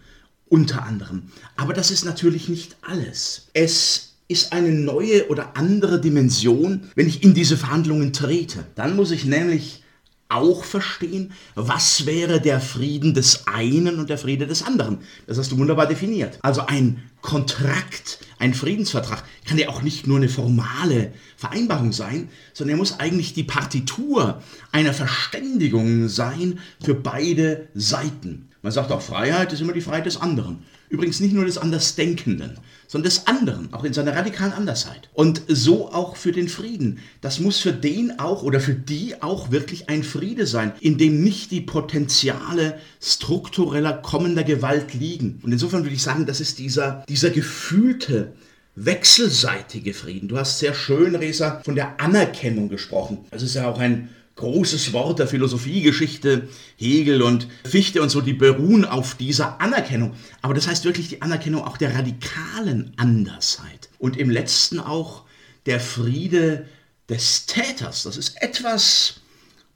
Unter 0.46 0.84
anderem. 0.84 1.24
Aber 1.56 1.72
das 1.72 1.90
ist 1.90 2.04
natürlich 2.04 2.48
nicht 2.48 2.76
alles. 2.82 3.48
Es 3.54 4.14
ist 4.28 4.52
eine 4.52 4.70
neue 4.70 5.28
oder 5.28 5.56
andere 5.56 6.00
Dimension, 6.00 6.88
wenn 6.94 7.08
ich 7.08 7.22
in 7.22 7.34
diese 7.34 7.56
Verhandlungen 7.56 8.12
trete. 8.12 8.64
Dann 8.74 8.96
muss 8.96 9.10
ich 9.10 9.24
nämlich 9.24 9.83
auch 10.28 10.64
verstehen, 10.64 11.32
was 11.54 12.06
wäre 12.06 12.40
der 12.40 12.60
Frieden 12.60 13.14
des 13.14 13.46
einen 13.46 13.98
und 13.98 14.10
der 14.10 14.18
Friede 14.18 14.46
des 14.46 14.62
anderen. 14.62 14.98
Das 15.26 15.38
hast 15.38 15.52
du 15.52 15.58
wunderbar 15.58 15.86
definiert. 15.86 16.38
Also 16.42 16.66
ein 16.66 17.02
Kontrakt, 17.20 18.18
ein 18.38 18.54
Friedensvertrag 18.54 19.24
kann 19.46 19.58
ja 19.58 19.68
auch 19.68 19.82
nicht 19.82 20.06
nur 20.06 20.16
eine 20.16 20.28
formale 20.28 21.12
Vereinbarung 21.36 21.92
sein, 21.92 22.28
sondern 22.52 22.76
er 22.76 22.78
muss 22.78 22.98
eigentlich 22.98 23.32
die 23.34 23.44
Partitur 23.44 24.42
einer 24.72 24.92
Verständigung 24.92 26.08
sein 26.08 26.58
für 26.82 26.94
beide 26.94 27.68
Seiten. 27.74 28.48
Man 28.62 28.72
sagt 28.72 28.92
auch, 28.92 29.02
Freiheit 29.02 29.52
ist 29.52 29.60
immer 29.60 29.72
die 29.72 29.82
Freiheit 29.82 30.06
des 30.06 30.20
anderen. 30.20 30.64
Übrigens 30.88 31.20
nicht 31.20 31.34
nur 31.34 31.44
des 31.44 31.58
Andersdenkenden, 31.58 32.58
sondern 32.86 33.10
des 33.10 33.26
anderen, 33.26 33.72
auch 33.72 33.84
in 33.84 33.92
seiner 33.92 34.14
radikalen 34.14 34.52
Andersheit. 34.52 35.08
Und 35.14 35.42
so 35.48 35.90
auch 35.92 36.16
für 36.16 36.32
den 36.32 36.48
Frieden. 36.48 36.98
Das 37.20 37.40
muss 37.40 37.58
für 37.58 37.72
den 37.72 38.18
auch 38.18 38.42
oder 38.42 38.60
für 38.60 38.74
die 38.74 39.22
auch 39.22 39.50
wirklich 39.50 39.88
ein 39.88 40.02
Friede 40.02 40.46
sein, 40.46 40.72
in 40.80 40.98
dem 40.98 41.22
nicht 41.22 41.50
die 41.50 41.60
Potenziale 41.60 42.78
struktureller 43.00 43.94
kommender 43.94 44.44
Gewalt 44.44 44.94
liegen. 44.94 45.40
Und 45.42 45.52
insofern 45.52 45.82
würde 45.82 45.94
ich 45.94 46.02
sagen, 46.02 46.26
das 46.26 46.40
ist 46.40 46.58
dieser, 46.58 47.04
dieser 47.08 47.30
gefühlte, 47.30 48.32
wechselseitige 48.76 49.94
Frieden. 49.94 50.28
Du 50.28 50.36
hast 50.36 50.58
sehr 50.58 50.74
schön, 50.74 51.14
Resa, 51.14 51.60
von 51.64 51.74
der 51.74 52.00
Anerkennung 52.00 52.68
gesprochen. 52.68 53.18
Das 53.30 53.42
ist 53.42 53.54
ja 53.54 53.68
auch 53.68 53.78
ein 53.78 54.08
großes 54.36 54.92
Wort 54.92 55.18
der 55.18 55.28
Philosophiegeschichte, 55.28 56.48
Hegel 56.76 57.22
und 57.22 57.48
Fichte 57.64 58.02
und 58.02 58.08
so, 58.08 58.20
die 58.20 58.32
beruhen 58.32 58.84
auf 58.84 59.14
dieser 59.14 59.60
Anerkennung. 59.60 60.14
Aber 60.42 60.54
das 60.54 60.66
heißt 60.66 60.84
wirklich 60.84 61.08
die 61.08 61.22
Anerkennung 61.22 61.64
auch 61.64 61.76
der 61.76 61.94
radikalen 61.94 62.92
Andersheit. 62.96 63.90
Und 63.98 64.16
im 64.16 64.30
letzten 64.30 64.80
auch 64.80 65.24
der 65.66 65.80
Friede 65.80 66.66
des 67.08 67.46
Täters. 67.46 68.02
Das 68.02 68.16
ist 68.16 68.40
etwas 68.42 69.20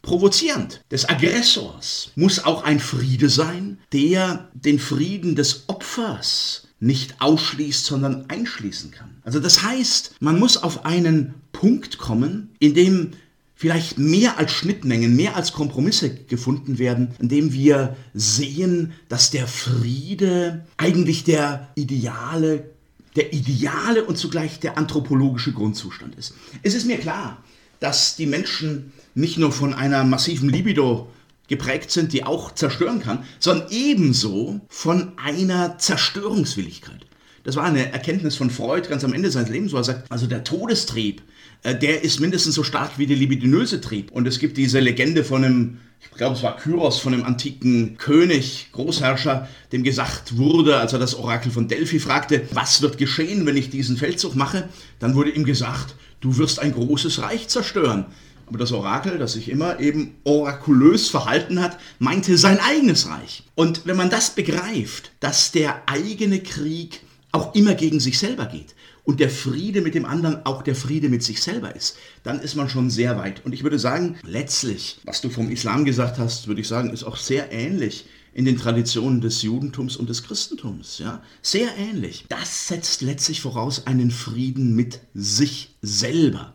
provozierend. 0.02 0.80
Des 0.90 1.08
Aggressors 1.08 2.10
muss 2.16 2.44
auch 2.44 2.64
ein 2.64 2.80
Friede 2.80 3.28
sein, 3.28 3.78
der 3.92 4.48
den 4.54 4.78
Frieden 4.78 5.34
des 5.34 5.68
Opfers 5.68 6.68
nicht 6.80 7.20
ausschließt, 7.20 7.84
sondern 7.84 8.30
einschließen 8.30 8.90
kann. 8.90 9.20
Also 9.24 9.40
das 9.40 9.62
heißt, 9.62 10.14
man 10.20 10.38
muss 10.38 10.56
auf 10.56 10.84
einen 10.84 11.34
Punkt 11.52 11.98
kommen, 11.98 12.54
in 12.60 12.74
dem 12.74 13.12
vielleicht 13.58 13.98
mehr 13.98 14.38
als 14.38 14.52
Schnittmengen, 14.52 15.16
mehr 15.16 15.34
als 15.34 15.52
Kompromisse 15.52 16.14
gefunden 16.14 16.78
werden, 16.78 17.08
indem 17.18 17.52
wir 17.52 17.96
sehen, 18.14 18.92
dass 19.08 19.32
der 19.32 19.48
Friede 19.48 20.64
eigentlich 20.76 21.24
der 21.24 21.68
ideale, 21.74 22.70
der 23.16 23.32
ideale 23.32 24.04
und 24.04 24.16
zugleich 24.16 24.60
der 24.60 24.78
anthropologische 24.78 25.52
Grundzustand 25.52 26.14
ist. 26.14 26.34
Es 26.62 26.74
ist 26.74 26.86
mir 26.86 26.98
klar, 26.98 27.42
dass 27.80 28.14
die 28.14 28.26
Menschen 28.26 28.92
nicht 29.16 29.38
nur 29.38 29.50
von 29.50 29.74
einer 29.74 30.04
massiven 30.04 30.48
Libido 30.48 31.10
geprägt 31.48 31.90
sind, 31.90 32.12
die 32.12 32.22
auch 32.22 32.54
zerstören 32.54 33.00
kann, 33.00 33.24
sondern 33.40 33.66
ebenso 33.72 34.60
von 34.68 35.14
einer 35.18 35.78
Zerstörungswilligkeit. 35.78 37.06
Das 37.42 37.56
war 37.56 37.64
eine 37.64 37.90
Erkenntnis 37.92 38.36
von 38.36 38.50
Freud 38.50 38.88
ganz 38.88 39.02
am 39.02 39.14
Ende 39.14 39.32
seines 39.32 39.48
Lebens, 39.48 39.72
wo 39.72 39.78
er 39.78 39.84
sagt, 39.84 40.12
also 40.12 40.28
der 40.28 40.44
Todestrieb, 40.44 41.22
der 41.64 42.02
ist 42.02 42.20
mindestens 42.20 42.54
so 42.54 42.62
stark 42.62 42.98
wie 42.98 43.06
der 43.06 43.16
libidinöse 43.16 43.80
Trieb. 43.80 44.10
Und 44.12 44.26
es 44.26 44.38
gibt 44.38 44.56
diese 44.56 44.80
Legende 44.80 45.24
von 45.24 45.44
einem, 45.44 45.78
ich 46.00 46.10
glaube 46.10 46.36
es 46.36 46.42
war 46.42 46.56
Kyros, 46.56 46.98
von 46.98 47.12
einem 47.12 47.24
antiken 47.24 47.96
König, 47.98 48.68
Großherrscher, 48.72 49.48
dem 49.72 49.82
gesagt 49.82 50.36
wurde, 50.36 50.76
als 50.76 50.92
er 50.92 50.98
das 50.98 51.14
Orakel 51.16 51.50
von 51.50 51.68
Delphi 51.68 51.98
fragte, 51.98 52.42
was 52.52 52.80
wird 52.82 52.98
geschehen, 52.98 53.44
wenn 53.46 53.56
ich 53.56 53.70
diesen 53.70 53.96
Feldzug 53.96 54.36
mache, 54.36 54.68
dann 54.98 55.14
wurde 55.14 55.30
ihm 55.30 55.44
gesagt, 55.44 55.96
du 56.20 56.36
wirst 56.38 56.60
ein 56.60 56.72
großes 56.72 57.22
Reich 57.22 57.48
zerstören. 57.48 58.06
Aber 58.46 58.58
das 58.58 58.72
Orakel, 58.72 59.18
das 59.18 59.34
sich 59.34 59.50
immer 59.50 59.78
eben 59.78 60.14
orakulös 60.24 61.10
verhalten 61.10 61.60
hat, 61.60 61.78
meinte 61.98 62.38
sein 62.38 62.58
eigenes 62.60 63.06
Reich. 63.06 63.42
Und 63.54 63.82
wenn 63.84 63.96
man 63.96 64.08
das 64.08 64.30
begreift, 64.30 65.12
dass 65.20 65.52
der 65.52 65.82
eigene 65.86 66.40
Krieg 66.40 67.00
auch 67.30 67.54
immer 67.54 67.74
gegen 67.74 68.00
sich 68.00 68.18
selber 68.18 68.46
geht, 68.46 68.74
und 69.08 69.20
der 69.20 69.30
Friede 69.30 69.80
mit 69.80 69.94
dem 69.94 70.04
anderen 70.04 70.44
auch 70.44 70.60
der 70.60 70.74
Friede 70.74 71.08
mit 71.08 71.22
sich 71.22 71.40
selber 71.40 71.74
ist, 71.74 71.96
dann 72.24 72.40
ist 72.40 72.56
man 72.56 72.68
schon 72.68 72.90
sehr 72.90 73.16
weit. 73.16 73.42
Und 73.46 73.54
ich 73.54 73.62
würde 73.62 73.78
sagen, 73.78 74.18
letztlich, 74.22 75.00
was 75.06 75.22
du 75.22 75.30
vom 75.30 75.50
Islam 75.50 75.86
gesagt 75.86 76.18
hast, 76.18 76.46
würde 76.46 76.60
ich 76.60 76.68
sagen, 76.68 76.90
ist 76.90 77.04
auch 77.04 77.16
sehr 77.16 77.50
ähnlich 77.50 78.04
in 78.34 78.44
den 78.44 78.58
Traditionen 78.58 79.22
des 79.22 79.40
Judentums 79.40 79.96
und 79.96 80.10
des 80.10 80.24
Christentums, 80.24 80.98
ja, 80.98 81.22
sehr 81.40 81.74
ähnlich. 81.78 82.26
Das 82.28 82.68
setzt 82.68 83.00
letztlich 83.00 83.40
voraus 83.40 83.86
einen 83.86 84.10
Frieden 84.10 84.76
mit 84.76 85.00
sich 85.14 85.74
selber. 85.80 86.52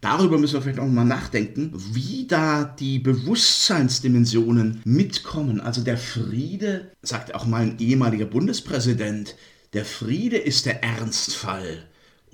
Darüber 0.00 0.38
müssen 0.38 0.54
wir 0.54 0.62
vielleicht 0.62 0.78
auch 0.78 0.86
mal 0.86 1.04
nachdenken, 1.04 1.72
wie 1.74 2.28
da 2.28 2.62
die 2.62 3.00
Bewusstseinsdimensionen 3.00 4.80
mitkommen. 4.84 5.60
Also 5.60 5.82
der 5.82 5.98
Friede, 5.98 6.92
sagt 7.02 7.34
auch 7.34 7.46
mal 7.46 7.62
ein 7.62 7.80
ehemaliger 7.80 8.26
Bundespräsident, 8.26 9.34
der 9.72 9.84
Friede 9.84 10.36
ist 10.36 10.66
der 10.66 10.84
Ernstfall 10.84 11.82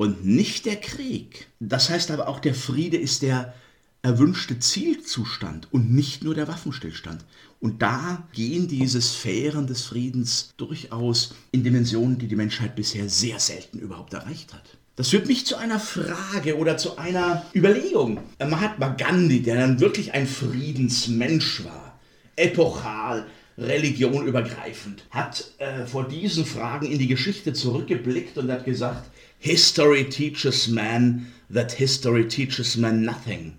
und 0.02 0.26
nicht 0.26 0.66
der 0.66 0.80
Krieg. 0.80 1.46
Das 1.60 1.88
heißt 1.88 2.10
aber 2.10 2.26
auch, 2.26 2.40
der 2.40 2.56
Friede 2.56 2.96
ist 2.96 3.22
der 3.22 3.54
erwünschte 4.02 4.58
Zielzustand 4.58 5.72
und 5.72 5.92
nicht 5.92 6.24
nur 6.24 6.34
der 6.34 6.48
Waffenstillstand. 6.48 7.24
Und 7.60 7.82
da 7.82 8.26
gehen 8.32 8.66
diese 8.66 9.00
Sphären 9.00 9.68
des 9.68 9.84
Friedens 9.84 10.54
durchaus 10.56 11.36
in 11.52 11.62
Dimensionen, 11.62 12.18
die 12.18 12.26
die 12.26 12.34
Menschheit 12.34 12.74
bisher 12.74 13.08
sehr 13.08 13.38
selten 13.38 13.78
überhaupt 13.78 14.12
erreicht 14.12 14.52
hat. 14.52 14.76
Das 14.96 15.10
führt 15.10 15.28
mich 15.28 15.46
zu 15.46 15.54
einer 15.54 15.78
Frage 15.78 16.58
oder 16.58 16.76
zu 16.76 16.98
einer 16.98 17.46
Überlegung. 17.54 18.18
Mahatma 18.40 18.88
Gandhi, 18.88 19.40
der 19.40 19.54
dann 19.54 19.78
wirklich 19.78 20.14
ein 20.14 20.26
Friedensmensch 20.26 21.64
war, 21.64 22.00
epochal, 22.34 23.28
religionübergreifend, 23.58 25.04
hat 25.10 25.52
äh, 25.58 25.86
vor 25.86 26.08
diesen 26.08 26.44
Fragen 26.44 26.86
in 26.86 26.98
die 26.98 27.08
Geschichte 27.08 27.52
zurückgeblickt 27.52 28.38
und 28.38 28.50
hat 28.50 28.64
gesagt, 28.64 29.10
History 29.38 30.08
teaches 30.08 30.68
man 30.68 31.26
that 31.52 31.72
history 31.72 32.28
teaches 32.28 32.76
man 32.76 33.04
nothing. 33.04 33.54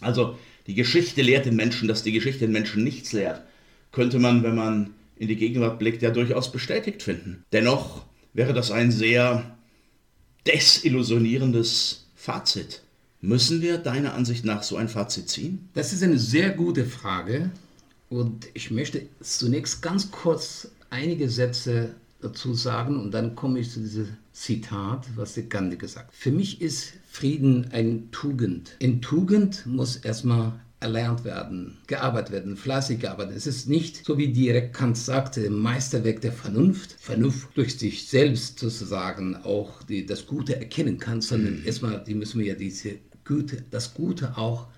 Also 0.00 0.38
die 0.66 0.74
Geschichte 0.74 1.22
lehrt 1.22 1.46
den 1.46 1.56
Menschen, 1.56 1.88
dass 1.88 2.02
die 2.02 2.12
Geschichte 2.12 2.40
den 2.40 2.52
Menschen 2.52 2.82
nichts 2.82 3.12
lehrt. 3.12 3.42
Könnte 3.92 4.18
man, 4.18 4.42
wenn 4.42 4.54
man 4.54 4.94
in 5.16 5.28
die 5.28 5.36
Gegenwart 5.36 5.78
blickt, 5.78 6.02
ja 6.02 6.10
durchaus 6.10 6.50
bestätigt 6.50 7.02
finden. 7.02 7.44
Dennoch 7.52 8.04
wäre 8.32 8.52
das 8.52 8.70
ein 8.70 8.90
sehr 8.90 9.56
desillusionierendes 10.46 12.06
Fazit. 12.16 12.82
Müssen 13.20 13.62
wir 13.62 13.78
deiner 13.78 14.14
Ansicht 14.14 14.44
nach 14.44 14.62
so 14.62 14.76
ein 14.76 14.88
Fazit 14.88 15.28
ziehen? 15.28 15.68
Das 15.74 15.92
ist 15.92 16.02
eine 16.02 16.18
sehr 16.18 16.50
gute 16.50 16.84
Frage 16.84 17.50
und 18.14 18.46
ich 18.54 18.70
möchte 18.70 19.02
zunächst 19.20 19.82
ganz 19.82 20.10
kurz 20.10 20.68
einige 20.90 21.28
Sätze 21.28 21.94
dazu 22.20 22.54
sagen 22.54 23.00
und 23.00 23.12
dann 23.12 23.34
komme 23.34 23.58
ich 23.58 23.70
zu 23.70 23.80
diesem 23.80 24.16
Zitat, 24.32 25.06
was 25.16 25.34
der 25.34 25.44
Gandhi 25.44 25.76
gesagt 25.76 26.08
hat. 26.08 26.14
Für 26.14 26.30
mich 26.30 26.60
ist 26.60 26.92
Frieden 27.10 27.68
ein 27.72 28.10
Tugend. 28.12 28.76
In 28.78 29.02
Tugend 29.02 29.66
muss 29.66 29.96
erstmal 29.96 30.52
erlernt 30.80 31.24
werden, 31.24 31.78
gearbeitet 31.86 32.32
werden, 32.32 32.56
fleißig 32.56 33.00
gearbeitet. 33.00 33.36
Es 33.36 33.46
ist 33.46 33.68
nicht, 33.68 34.04
so 34.04 34.18
wie 34.18 34.28
direkt 34.32 34.74
Kant 34.74 34.96
sagte, 34.96 35.48
Meisterwerk 35.50 36.20
der 36.20 36.32
Vernunft, 36.32 36.92
Vernunft 37.00 37.48
durch 37.56 37.78
sich 37.78 38.06
selbst 38.06 38.58
sozusagen 38.58 39.36
auch 39.44 39.82
die, 39.82 40.06
das 40.06 40.26
Gute 40.26 40.56
erkennen 40.56 40.98
kann, 40.98 41.20
sondern 41.20 41.60
mhm. 41.60 41.66
erstmal, 41.66 42.04
die 42.04 42.14
müssen 42.14 42.38
wir 42.38 42.46
ja 42.46 42.54
diese 42.54 42.96
Gute, 43.24 43.64
das 43.70 43.94
Gute 43.94 44.36
auch 44.36 44.68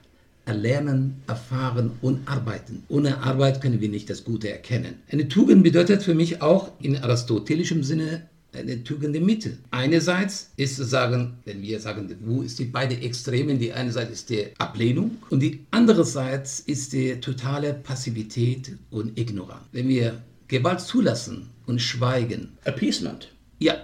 erlernen, 0.46 1.22
erfahren 1.26 1.92
und 2.00 2.26
arbeiten. 2.26 2.84
Ohne 2.88 3.22
Arbeit 3.22 3.60
können 3.60 3.80
wir 3.80 3.88
nicht 3.88 4.08
das 4.08 4.24
Gute 4.24 4.50
erkennen. 4.50 4.94
Eine 5.10 5.28
Tugend 5.28 5.62
bedeutet 5.62 6.02
für 6.02 6.14
mich 6.14 6.40
auch 6.40 6.70
in 6.80 6.96
aristotelischem 6.96 7.82
Sinne 7.82 8.22
eine 8.52 8.82
tugende 8.82 9.20
Mitte. 9.20 9.58
Einerseits 9.70 10.50
ist 10.56 10.76
zu 10.76 10.84
sagen, 10.84 11.34
wenn 11.44 11.60
wir 11.60 11.78
sagen, 11.80 12.16
wo 12.24 12.42
ist 12.42 12.58
die 12.58 12.64
beide 12.64 12.96
Extremen, 12.96 13.58
die 13.58 13.72
eine 13.72 13.92
Seite 13.92 14.12
ist 14.12 14.30
die 14.30 14.46
Ablehnung 14.58 15.18
und 15.30 15.40
die 15.40 15.66
andere 15.70 16.04
Seite 16.04 16.48
ist 16.66 16.92
die 16.92 17.20
totale 17.20 17.74
Passivität 17.74 18.72
und 18.90 19.18
Ignoranz. 19.18 19.64
Wenn 19.72 19.88
wir 19.88 20.22
Gewalt 20.48 20.80
zulassen 20.80 21.50
und 21.66 21.82
schweigen. 21.82 22.52
Appeasement. 22.64 23.32
Ja. 23.58 23.74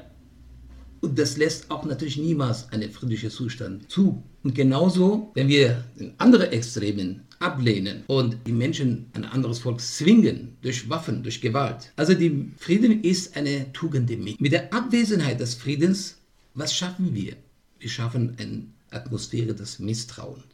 Und 1.03 1.19
das 1.19 1.37
lässt 1.37 1.69
auch 1.69 1.85
natürlich 1.85 2.17
niemals 2.17 2.71
einen 2.73 2.91
friedlichen 2.91 3.31
Zustand 3.31 3.91
zu. 3.91 4.23
Und 4.45 4.55
genauso, 4.55 5.33
wenn 5.35 5.49
wir 5.49 5.85
den 5.99 6.15
anderen 6.19 6.53
Extremen 6.53 7.23
ablehnen 7.41 8.05
und 8.07 8.39
die 8.47 8.53
Menschen 8.53 9.11
ein 9.13 9.25
anderes 9.25 9.59
Volk 9.59 9.81
zwingen 9.81 10.57
durch 10.63 10.89
Waffen, 10.89 11.25
durch 11.25 11.41
Gewalt. 11.41 11.93
Also 11.97 12.15
die 12.15 12.53
Frieden 12.57 13.03
ist 13.03 13.37
eine 13.37 13.73
Tugend 13.73 14.11
Mit 14.41 14.53
der 14.53 14.73
Abwesenheit 14.73 15.41
des 15.41 15.55
Friedens, 15.55 16.19
was 16.55 16.73
schaffen 16.73 17.13
wir? 17.13 17.35
Wir 17.81 17.91
schaffen 17.91 18.37
eine 18.39 18.67
Atmosphäre 18.91 19.55
des 19.55 19.81
Misstrauens, 19.81 20.45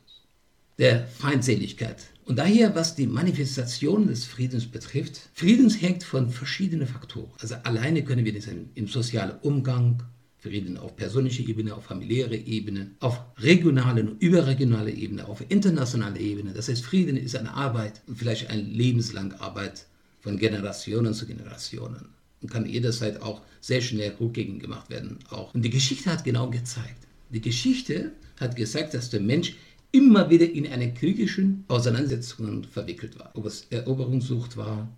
der 0.78 1.06
Feindseligkeit. 1.08 2.06
Und 2.24 2.38
daher, 2.38 2.74
was 2.74 2.94
die 2.94 3.06
Manifestation 3.06 4.06
des 4.06 4.24
Friedens 4.24 4.66
betrifft, 4.66 5.28
Friedens 5.34 5.80
hängt 5.80 6.04
von 6.04 6.30
verschiedenen 6.30 6.86
Faktoren. 6.86 7.32
Also 7.38 7.56
alleine 7.64 8.02
können 8.02 8.24
wir 8.24 8.34
das 8.34 8.46
im 8.74 8.86
sozialen 8.86 9.38
Umgang, 9.42 10.02
Frieden 10.40 10.76
auf 10.76 10.94
persönlicher 10.96 11.46
Ebene, 11.48 11.74
auf 11.74 11.84
familiärer 11.84 12.32
Ebene, 12.32 12.92
auf 13.00 13.20
regionaler 13.38 14.02
und 14.02 14.22
überregionaler 14.22 14.90
Ebene, 14.92 15.26
auf 15.26 15.42
internationaler 15.48 16.20
Ebene. 16.20 16.52
Das 16.52 16.68
heißt, 16.68 16.84
Frieden 16.84 17.16
ist 17.16 17.34
eine 17.34 17.52
Arbeit, 17.54 18.00
vielleicht 18.14 18.48
eine 18.50 18.62
lebenslange 18.62 19.40
Arbeit 19.40 19.86
von 20.20 20.38
Generationen 20.38 21.12
zu 21.12 21.26
Generationen 21.26 22.08
und 22.40 22.50
kann 22.50 22.66
jederzeit 22.66 23.20
auch 23.20 23.42
sehr 23.60 23.80
schnell 23.80 24.14
rückgängig 24.20 24.60
gemacht 24.60 24.90
werden. 24.90 25.18
Auch. 25.30 25.54
Und 25.54 25.62
die 25.62 25.70
Geschichte 25.70 26.10
hat 26.10 26.22
genau 26.24 26.48
gezeigt. 26.50 27.06
Die 27.30 27.40
Geschichte 27.40 28.12
hat 28.38 28.54
gezeigt, 28.54 28.94
dass 28.94 29.10
der 29.10 29.20
Mensch 29.20 29.56
immer 29.90 30.30
wieder 30.30 30.48
in 30.48 30.66
eine 30.66 30.92
kriegischen 30.94 31.64
Auseinandersetzungen 31.68 32.64
verwickelt 32.64 33.18
war. 33.18 33.32
Ob 33.34 33.46
es 33.46 33.66
Eroberungssucht 33.70 34.56
war, 34.56 34.88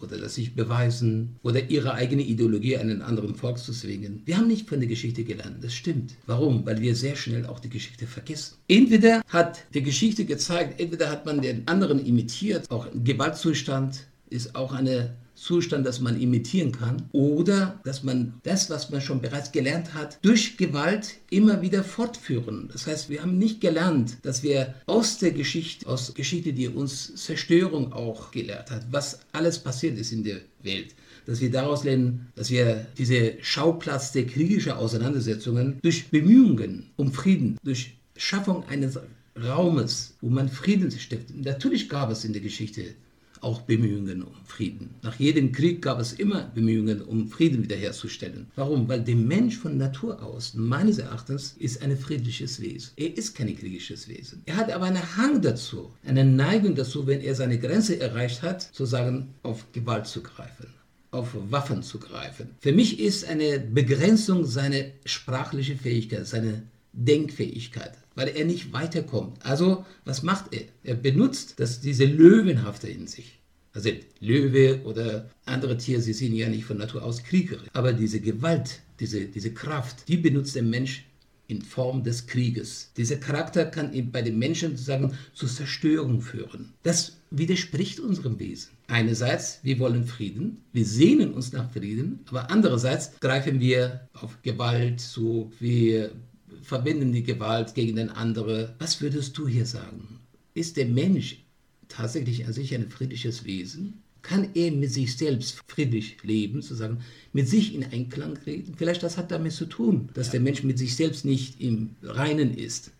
oder 0.00 0.18
das 0.18 0.34
sich 0.34 0.54
beweisen 0.54 1.36
oder 1.42 1.70
ihre 1.70 1.94
eigene 1.94 2.22
Ideologie 2.22 2.76
einen 2.76 3.02
anderen 3.02 3.34
Volk 3.34 3.58
zu 3.58 3.72
zwingen. 3.72 4.22
Wir 4.24 4.36
haben 4.36 4.46
nicht 4.46 4.68
von 4.68 4.80
der 4.80 4.88
Geschichte 4.88 5.24
gelernt, 5.24 5.62
das 5.62 5.74
stimmt. 5.74 6.14
Warum? 6.26 6.66
Weil 6.66 6.80
wir 6.80 6.94
sehr 6.94 7.16
schnell 7.16 7.46
auch 7.46 7.60
die 7.60 7.70
Geschichte 7.70 8.06
vergessen. 8.06 8.56
Entweder 8.68 9.22
hat 9.28 9.64
die 9.74 9.82
Geschichte 9.82 10.24
gezeigt, 10.24 10.80
entweder 10.80 11.10
hat 11.10 11.24
man 11.24 11.40
den 11.40 11.66
anderen 11.66 12.04
imitiert, 12.04 12.70
auch 12.70 12.86
Gewaltzustand 12.92 14.06
ist 14.28 14.54
auch 14.54 14.72
eine 14.72 15.14
Zustand, 15.36 15.86
das 15.86 16.00
man 16.00 16.20
imitieren 16.20 16.72
kann, 16.72 17.08
oder 17.12 17.78
dass 17.84 18.02
man 18.02 18.34
das, 18.42 18.70
was 18.70 18.90
man 18.90 19.00
schon 19.00 19.20
bereits 19.20 19.52
gelernt 19.52 19.94
hat, 19.94 20.18
durch 20.22 20.56
Gewalt 20.56 21.16
immer 21.30 21.62
wieder 21.62 21.84
fortführen. 21.84 22.68
Das 22.72 22.86
heißt, 22.86 23.10
wir 23.10 23.22
haben 23.22 23.38
nicht 23.38 23.60
gelernt, 23.60 24.16
dass 24.22 24.42
wir 24.42 24.74
aus 24.86 25.18
der 25.18 25.32
Geschichte, 25.32 25.86
aus 25.86 26.14
Geschichte, 26.14 26.52
die 26.52 26.68
uns 26.68 27.14
Zerstörung 27.14 27.92
auch 27.92 28.30
gelehrt 28.30 28.70
hat, 28.70 28.86
was 28.90 29.20
alles 29.32 29.58
passiert 29.58 29.98
ist 29.98 30.10
in 30.10 30.24
der 30.24 30.40
Welt, 30.62 30.94
dass 31.26 31.40
wir 31.40 31.50
daraus 31.50 31.84
lernen, 31.84 32.32
dass 32.34 32.50
wir 32.50 32.86
diese 32.96 33.34
Schauplatz 33.42 34.12
der 34.12 34.26
kriegischen 34.26 34.72
Auseinandersetzungen 34.72 35.78
durch 35.82 36.08
Bemühungen 36.08 36.86
um 36.96 37.12
Frieden, 37.12 37.58
durch 37.62 37.94
Schaffung 38.16 38.66
eines 38.68 38.98
Raumes, 39.38 40.14
wo 40.22 40.30
man 40.30 40.48
Frieden 40.48 40.90
stiftet. 40.90 41.44
Natürlich 41.44 41.90
gab 41.90 42.10
es 42.10 42.24
in 42.24 42.32
der 42.32 42.40
Geschichte 42.40 42.94
auch 43.42 43.62
Bemühungen 43.62 44.22
um 44.22 44.34
Frieden. 44.44 44.94
Nach 45.02 45.16
jedem 45.16 45.52
Krieg 45.52 45.82
gab 45.82 46.00
es 46.00 46.12
immer 46.12 46.50
Bemühungen, 46.54 47.02
um 47.02 47.28
Frieden 47.28 47.62
wiederherzustellen. 47.62 48.46
Warum? 48.56 48.88
Weil 48.88 49.02
der 49.02 49.16
Mensch 49.16 49.56
von 49.56 49.76
Natur 49.76 50.22
aus, 50.22 50.54
meines 50.54 50.98
Erachtens, 50.98 51.54
ist 51.58 51.82
ein 51.82 51.96
friedliches 51.96 52.60
Wesen. 52.60 52.90
Er 52.96 53.16
ist 53.16 53.34
kein 53.34 53.56
kriegisches 53.56 54.08
Wesen. 54.08 54.42
Er 54.46 54.56
hat 54.56 54.70
aber 54.70 54.86
einen 54.86 55.16
Hang 55.16 55.42
dazu, 55.42 55.92
eine 56.04 56.24
Neigung 56.24 56.74
dazu, 56.74 57.06
wenn 57.06 57.20
er 57.20 57.34
seine 57.34 57.58
Grenze 57.58 58.00
erreicht 58.00 58.42
hat, 58.42 58.62
sozusagen 58.62 59.34
auf 59.42 59.72
Gewalt 59.72 60.06
zu 60.06 60.22
greifen 60.22 60.66
auf 61.12 61.34
Waffen 61.50 61.82
zu 61.82 61.98
greifen. 61.98 62.50
Für 62.60 62.72
mich 62.72 63.00
ist 63.00 63.24
eine 63.24 63.58
Begrenzung 63.58 64.44
seine 64.44 64.92
sprachliche 65.06 65.76
Fähigkeit, 65.76 66.26
seine 66.26 66.64
Denkfähigkeit, 66.92 67.92
weil 68.16 68.28
er 68.28 68.44
nicht 68.44 68.72
weiterkommt. 68.72 69.38
Also, 69.44 69.86
was 70.04 70.24
macht 70.24 70.52
er? 70.52 70.62
Er 70.82 70.96
benutzt 70.96 71.60
das, 71.60 71.80
diese 71.80 72.04
Löwenhafte 72.04 72.88
in 72.88 73.06
sich. 73.06 73.38
Also 73.72 73.90
Löwe 74.20 74.80
oder 74.84 75.28
andere 75.44 75.76
Tiere, 75.76 76.00
sie 76.00 76.14
sind 76.14 76.34
ja 76.34 76.48
nicht 76.48 76.64
von 76.64 76.78
Natur 76.78 77.04
aus 77.04 77.22
Krieger. 77.22 77.58
Aber 77.74 77.92
diese 77.92 78.20
Gewalt, 78.20 78.80
diese, 78.98 79.26
diese 79.26 79.52
Kraft, 79.52 80.08
die 80.08 80.16
benutzt 80.16 80.56
der 80.56 80.62
Mensch 80.62 81.04
in 81.48 81.62
Form 81.62 82.02
des 82.02 82.26
Krieges. 82.26 82.90
Dieser 82.96 83.16
Charakter 83.16 83.66
kann 83.66 83.92
bei 84.10 84.22
den 84.22 84.38
Menschen 84.38 84.70
sozusagen 84.70 85.12
zur 85.34 85.48
Zerstörung 85.48 86.20
führen. 86.20 86.72
Das 86.82 87.18
widerspricht 87.30 88.00
unserem 88.00 88.38
Wesen. 88.40 88.70
Einerseits, 88.88 89.60
wir 89.62 89.78
wollen 89.78 90.06
Frieden, 90.06 90.62
wir 90.72 90.84
sehnen 90.84 91.34
uns 91.34 91.52
nach 91.52 91.70
Frieden, 91.70 92.20
aber 92.28 92.50
andererseits 92.50 93.18
greifen 93.20 93.60
wir 93.60 94.08
auf 94.14 94.40
Gewalt 94.42 95.00
zu, 95.00 95.52
wir 95.60 96.12
verwenden 96.66 97.12
die 97.12 97.22
Gewalt 97.22 97.74
gegen 97.74 97.96
den 97.96 98.10
anderen. 98.10 98.70
Was 98.78 99.00
würdest 99.00 99.38
du 99.38 99.46
hier 99.46 99.66
sagen? 99.66 100.18
Ist 100.54 100.76
der 100.76 100.86
Mensch 100.86 101.38
tatsächlich 101.88 102.44
an 102.44 102.52
sich 102.52 102.74
ein 102.74 102.90
friedliches 102.90 103.44
Wesen? 103.44 104.02
Kann 104.22 104.48
er 104.54 104.72
mit 104.72 104.92
sich 104.92 105.16
selbst 105.16 105.62
friedlich 105.68 106.16
leben, 106.24 106.60
sozusagen, 106.60 106.98
mit 107.32 107.48
sich 107.48 107.74
in 107.74 107.84
Einklang 107.84 108.36
reden? 108.44 108.74
Vielleicht 108.76 109.04
das 109.04 109.16
hat 109.16 109.30
damit 109.30 109.52
zu 109.52 109.66
tun, 109.66 110.08
dass 110.14 110.26
ja. 110.26 110.32
der 110.32 110.40
Mensch 110.40 110.64
mit 110.64 110.78
sich 110.78 110.96
selbst 110.96 111.24
nicht 111.24 111.60
im 111.60 111.90
Reinen 112.02 112.52
ist. 112.52 112.90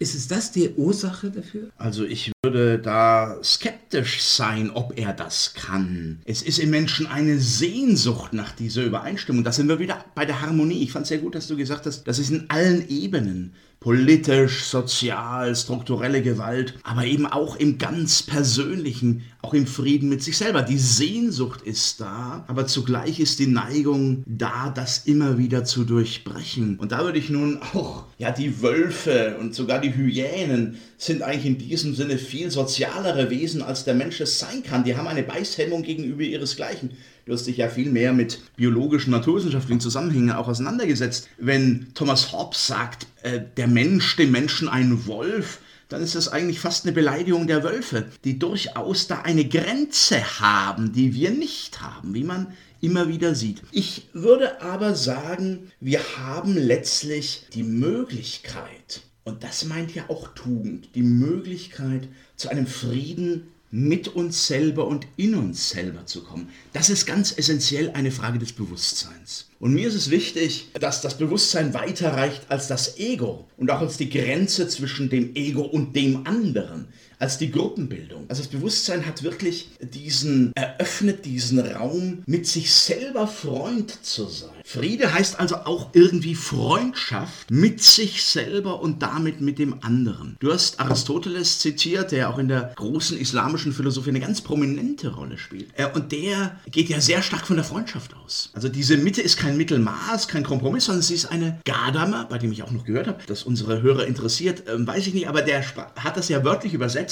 Ist 0.00 0.16
es 0.16 0.26
das 0.26 0.50
die 0.50 0.70
Ursache 0.70 1.30
dafür? 1.30 1.70
Also 1.76 2.04
ich 2.04 2.33
würde 2.54 2.78
da 2.78 3.36
skeptisch 3.42 4.22
sein, 4.22 4.70
ob 4.70 4.98
er 4.98 5.12
das 5.12 5.52
kann. 5.54 6.20
Es 6.24 6.40
ist 6.40 6.58
im 6.58 6.70
Menschen 6.70 7.06
eine 7.06 7.38
Sehnsucht 7.38 8.32
nach 8.32 8.52
dieser 8.52 8.84
Übereinstimmung. 8.84 9.44
Da 9.44 9.52
sind 9.52 9.68
wir 9.68 9.78
wieder 9.78 10.04
bei 10.14 10.24
der 10.24 10.40
Harmonie. 10.40 10.82
Ich 10.82 10.92
fand 10.92 11.02
es 11.02 11.08
sehr 11.08 11.18
gut, 11.18 11.34
dass 11.34 11.48
du 11.48 11.56
gesagt 11.56 11.84
hast, 11.84 12.04
das 12.04 12.18
ist 12.18 12.30
in 12.30 12.48
allen 12.48 12.88
Ebenen 12.88 13.54
politisch, 13.80 14.64
sozial, 14.64 15.54
strukturelle 15.54 16.22
Gewalt, 16.22 16.74
aber 16.84 17.04
eben 17.04 17.26
auch 17.26 17.56
im 17.56 17.76
ganz 17.76 18.22
persönlichen, 18.22 19.24
auch 19.44 19.52
im 19.52 19.66
Frieden 19.66 20.08
mit 20.08 20.22
sich 20.22 20.38
selber. 20.38 20.62
Die 20.62 20.78
Sehnsucht 20.78 21.60
ist 21.60 22.00
da, 22.00 22.44
aber 22.48 22.66
zugleich 22.66 23.20
ist 23.20 23.38
die 23.38 23.46
Neigung 23.46 24.24
da, 24.26 24.72
das 24.74 25.02
immer 25.04 25.36
wieder 25.36 25.64
zu 25.64 25.84
durchbrechen. 25.84 26.78
Und 26.78 26.92
da 26.92 27.04
würde 27.04 27.18
ich 27.18 27.28
nun 27.28 27.60
auch, 27.74 28.04
ja, 28.16 28.30
die 28.30 28.62
Wölfe 28.62 29.36
und 29.38 29.54
sogar 29.54 29.82
die 29.82 29.94
Hyänen 29.94 30.78
sind 30.96 31.20
eigentlich 31.20 31.44
in 31.44 31.58
diesem 31.58 31.94
Sinne 31.94 32.16
viel 32.16 32.50
sozialere 32.50 33.28
Wesen, 33.28 33.60
als 33.60 33.84
der 33.84 33.94
Mensch 33.94 34.18
es 34.20 34.38
sein 34.38 34.62
kann. 34.62 34.84
Die 34.84 34.96
haben 34.96 35.08
eine 35.08 35.22
Beißhemmung 35.22 35.82
gegenüber 35.82 36.22
ihresgleichen. 36.22 36.92
Du 37.26 37.34
hast 37.34 37.46
dich 37.46 37.58
ja 37.58 37.68
viel 37.68 37.90
mehr 37.90 38.14
mit 38.14 38.40
biologischen, 38.56 39.10
naturwissenschaftlichen 39.10 39.80
Zusammenhängen 39.80 40.32
auch 40.32 40.48
auseinandergesetzt. 40.48 41.28
Wenn 41.36 41.88
Thomas 41.94 42.32
Hobbes 42.32 42.66
sagt, 42.66 43.06
äh, 43.22 43.40
der 43.58 43.66
Mensch, 43.66 44.16
dem 44.16 44.30
Menschen 44.30 44.68
ein 44.68 45.06
Wolf, 45.06 45.60
dann 45.88 46.02
ist 46.02 46.14
das 46.14 46.28
eigentlich 46.28 46.60
fast 46.60 46.84
eine 46.84 46.92
Beleidigung 46.92 47.46
der 47.46 47.62
Wölfe, 47.62 48.06
die 48.24 48.38
durchaus 48.38 49.06
da 49.06 49.22
eine 49.22 49.46
Grenze 49.46 50.40
haben, 50.40 50.92
die 50.92 51.14
wir 51.14 51.30
nicht 51.30 51.80
haben, 51.80 52.14
wie 52.14 52.24
man 52.24 52.52
immer 52.80 53.08
wieder 53.08 53.34
sieht. 53.34 53.62
Ich 53.72 54.08
würde 54.12 54.60
aber 54.60 54.94
sagen, 54.94 55.72
wir 55.80 56.00
haben 56.18 56.56
letztlich 56.56 57.46
die 57.54 57.62
Möglichkeit, 57.62 59.02
und 59.24 59.42
das 59.42 59.64
meint 59.64 59.94
ja 59.94 60.04
auch 60.08 60.28
Tugend, 60.34 60.94
die 60.94 61.02
Möglichkeit 61.02 62.08
zu 62.36 62.50
einem 62.50 62.66
Frieden 62.66 63.53
mit 63.74 64.06
uns 64.06 64.46
selber 64.46 64.86
und 64.86 65.04
in 65.16 65.34
uns 65.34 65.70
selber 65.70 66.06
zu 66.06 66.22
kommen. 66.22 66.48
Das 66.72 66.90
ist 66.90 67.06
ganz 67.06 67.36
essentiell 67.36 67.90
eine 67.90 68.12
Frage 68.12 68.38
des 68.38 68.52
Bewusstseins. 68.52 69.48
Und 69.58 69.74
mir 69.74 69.88
ist 69.88 69.96
es 69.96 70.10
wichtig, 70.10 70.68
dass 70.74 71.00
das 71.00 71.18
Bewusstsein 71.18 71.74
weiter 71.74 72.12
reicht 72.12 72.48
als 72.52 72.68
das 72.68 72.98
Ego 72.98 73.48
und 73.56 73.72
auch 73.72 73.80
als 73.80 73.96
die 73.96 74.10
Grenze 74.10 74.68
zwischen 74.68 75.10
dem 75.10 75.34
Ego 75.34 75.62
und 75.62 75.96
dem 75.96 76.24
anderen 76.24 76.86
als 77.18 77.38
die 77.38 77.50
Gruppenbildung. 77.50 78.24
Also 78.28 78.42
das 78.42 78.50
Bewusstsein 78.50 79.06
hat 79.06 79.22
wirklich 79.22 79.70
diesen, 79.80 80.52
eröffnet 80.54 81.24
diesen 81.24 81.58
Raum, 81.58 82.22
mit 82.26 82.46
sich 82.46 82.72
selber 82.72 83.26
Freund 83.26 84.04
zu 84.04 84.26
sein. 84.26 84.50
Friede 84.66 85.12
heißt 85.12 85.38
also 85.38 85.56
auch 85.56 85.90
irgendwie 85.92 86.34
Freundschaft 86.34 87.50
mit 87.50 87.82
sich 87.82 88.24
selber 88.24 88.80
und 88.80 89.02
damit 89.02 89.40
mit 89.40 89.58
dem 89.58 89.82
anderen. 89.84 90.36
Du 90.40 90.52
hast 90.52 90.80
Aristoteles 90.80 91.58
zitiert, 91.58 92.12
der 92.12 92.30
auch 92.30 92.38
in 92.38 92.48
der 92.48 92.72
großen 92.74 93.18
islamischen 93.18 93.72
Philosophie 93.72 94.10
eine 94.10 94.20
ganz 94.20 94.40
prominente 94.40 95.14
Rolle 95.14 95.36
spielt. 95.36 95.68
Und 95.94 96.12
der 96.12 96.58
geht 96.70 96.88
ja 96.88 97.00
sehr 97.00 97.22
stark 97.22 97.46
von 97.46 97.56
der 97.56 97.64
Freundschaft 97.64 98.14
aus. 98.24 98.50
Also 98.54 98.68
diese 98.68 98.96
Mitte 98.96 99.20
ist 99.20 99.36
kein 99.36 99.56
Mittelmaß, 99.58 100.28
kein 100.28 100.44
Kompromiss, 100.44 100.86
sondern 100.86 101.02
sie 101.02 101.14
ist 101.14 101.26
eine 101.26 101.60
Gadamer, 101.64 102.24
bei 102.24 102.38
dem 102.38 102.50
ich 102.50 102.62
auch 102.62 102.70
noch 102.70 102.84
gehört 102.84 103.06
habe, 103.06 103.22
dass 103.26 103.42
unsere 103.42 103.82
Hörer 103.82 104.06
interessiert, 104.06 104.64
ähm, 104.66 104.86
weiß 104.86 105.06
ich 105.06 105.14
nicht, 105.14 105.28
aber 105.28 105.42
der 105.42 105.62
hat 105.96 106.16
das 106.16 106.28
ja 106.30 106.42
wörtlich 106.42 106.72
übersetzt 106.72 107.03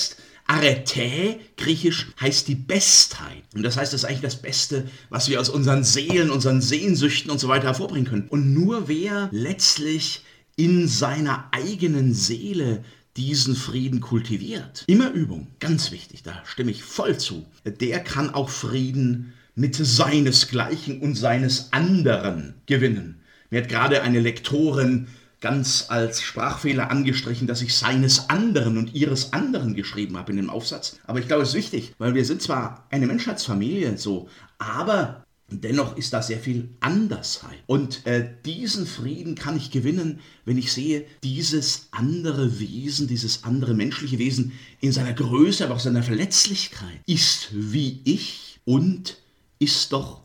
Arete, 0.46 1.38
griechisch, 1.57 2.09
heißt 2.20 2.48
die 2.48 2.55
Bestheit. 2.55 3.44
Und 3.55 3.62
das 3.62 3.76
heißt, 3.76 3.92
das 3.92 4.02
ist 4.02 4.09
eigentlich 4.09 4.20
das 4.22 4.42
Beste, 4.42 4.88
was 5.09 5.28
wir 5.28 5.40
aus 5.40 5.48
unseren 5.48 5.85
Seelen, 5.85 6.31
unseren 6.31 6.61
Sehnsüchten 6.61 7.31
und 7.31 7.38
so 7.38 7.48
weiter 7.48 7.68
hervorbringen 7.68 8.09
können. 8.09 8.28
Und 8.28 8.52
nur 8.52 8.88
wer 8.88 9.28
letztlich 9.33 10.24
in 10.57 10.88
seiner 10.88 11.48
eigenen 11.52 12.12
Seele 12.12 12.85
diesen 13.16 13.55
Frieden 13.55 14.00
kultiviert, 14.00 14.85
immer 14.87 15.11
Übung, 15.11 15.48
ganz 15.61 15.90
wichtig, 15.90 16.22
da 16.22 16.42
stimme 16.44 16.70
ich 16.70 16.83
voll 16.83 17.18
zu, 17.18 17.46
der 17.64 18.00
kann 18.00 18.31
auch 18.31 18.48
Frieden 18.48 19.35
mit 19.55 19.76
seinesgleichen 19.76 21.00
und 21.00 21.14
seines 21.14 21.72
anderen 21.72 22.55
gewinnen. 22.66 23.20
Mir 23.50 23.62
hat 23.62 23.68
gerade 23.68 24.02
eine 24.02 24.20
Lektorin 24.20 25.09
ganz 25.42 25.87
als 25.88 26.22
Sprachfehler 26.22 26.90
angestrichen, 26.90 27.46
dass 27.46 27.61
ich 27.61 27.76
seines 27.76 28.31
anderen 28.31 28.78
und 28.78 28.94
ihres 28.94 29.35
anderen 29.35 29.74
geschrieben 29.74 30.16
habe 30.16 30.31
in 30.33 30.38
dem 30.38 30.48
Aufsatz. 30.48 30.98
Aber 31.07 31.18
ich 31.18 31.26
glaube, 31.26 31.42
es 31.42 31.50
ist 31.50 31.55
wichtig, 31.55 31.94
weil 31.98 32.14
wir 32.14 32.24
sind 32.24 32.40
zwar 32.40 32.87
eine 32.90 33.07
Menschheitsfamilie 33.07 33.98
so, 33.98 34.28
aber 34.59 35.24
dennoch 35.50 35.96
ist 35.96 36.12
da 36.12 36.22
sehr 36.22 36.38
viel 36.38 36.70
Andersheit. 36.81 37.59
Und 37.66 38.07
äh, 38.07 38.26
diesen 38.44 38.87
Frieden 38.87 39.35
kann 39.35 39.57
ich 39.57 39.70
gewinnen, 39.70 40.20
wenn 40.44 40.59
ich 40.59 40.72
sehe, 40.72 41.05
dieses 41.22 41.88
andere 41.90 42.59
Wesen, 42.59 43.07
dieses 43.07 43.44
andere 43.44 43.74
menschliche 43.74 44.18
Wesen 44.18 44.52
in 44.81 44.92
seiner 44.92 45.12
Größe, 45.12 45.64
aber 45.64 45.74
auch 45.74 45.81
seiner 45.81 46.02
Verletzlichkeit 46.02 47.00
ist 47.07 47.48
wie 47.52 48.00
ich 48.05 48.61
und 48.64 49.18
ist 49.59 49.92
doch 49.92 50.22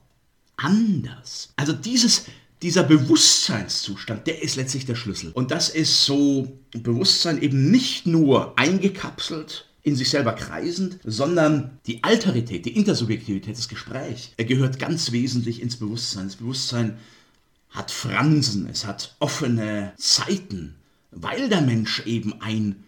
anders. 0.55 1.53
Also 1.55 1.73
dieses 1.73 2.25
dieser 2.61 2.83
Bewusstseinszustand, 2.83 4.27
der 4.27 4.41
ist 4.41 4.55
letztlich 4.55 4.85
der 4.85 4.95
Schlüssel. 4.95 5.31
Und 5.33 5.51
das 5.51 5.69
ist 5.69 6.05
so 6.05 6.57
Bewusstsein 6.71 7.41
eben 7.41 7.69
nicht 7.71 8.07
nur 8.07 8.57
eingekapselt, 8.57 9.65
in 9.83 9.95
sich 9.95 10.09
selber 10.09 10.33
kreisend, 10.33 10.99
sondern 11.05 11.79
die 11.85 12.03
Alterität, 12.03 12.65
die 12.65 12.75
Intersubjektivität, 12.75 13.57
das 13.57 13.69
Gespräch, 13.69 14.33
er 14.35 14.43
gehört 14.43 14.79
ganz 14.79 15.13
wesentlich 15.13 15.61
ins 15.61 15.77
Bewusstsein. 15.77 16.25
Das 16.25 16.35
Bewusstsein 16.35 16.97
hat 17.69 17.91
Fransen, 17.91 18.67
es 18.67 18.85
hat 18.85 19.15
offene 19.19 19.93
Zeiten, 19.97 20.75
weil 21.11 21.47
der 21.47 21.61
Mensch 21.61 22.05
eben 22.05 22.41
ein 22.41 22.83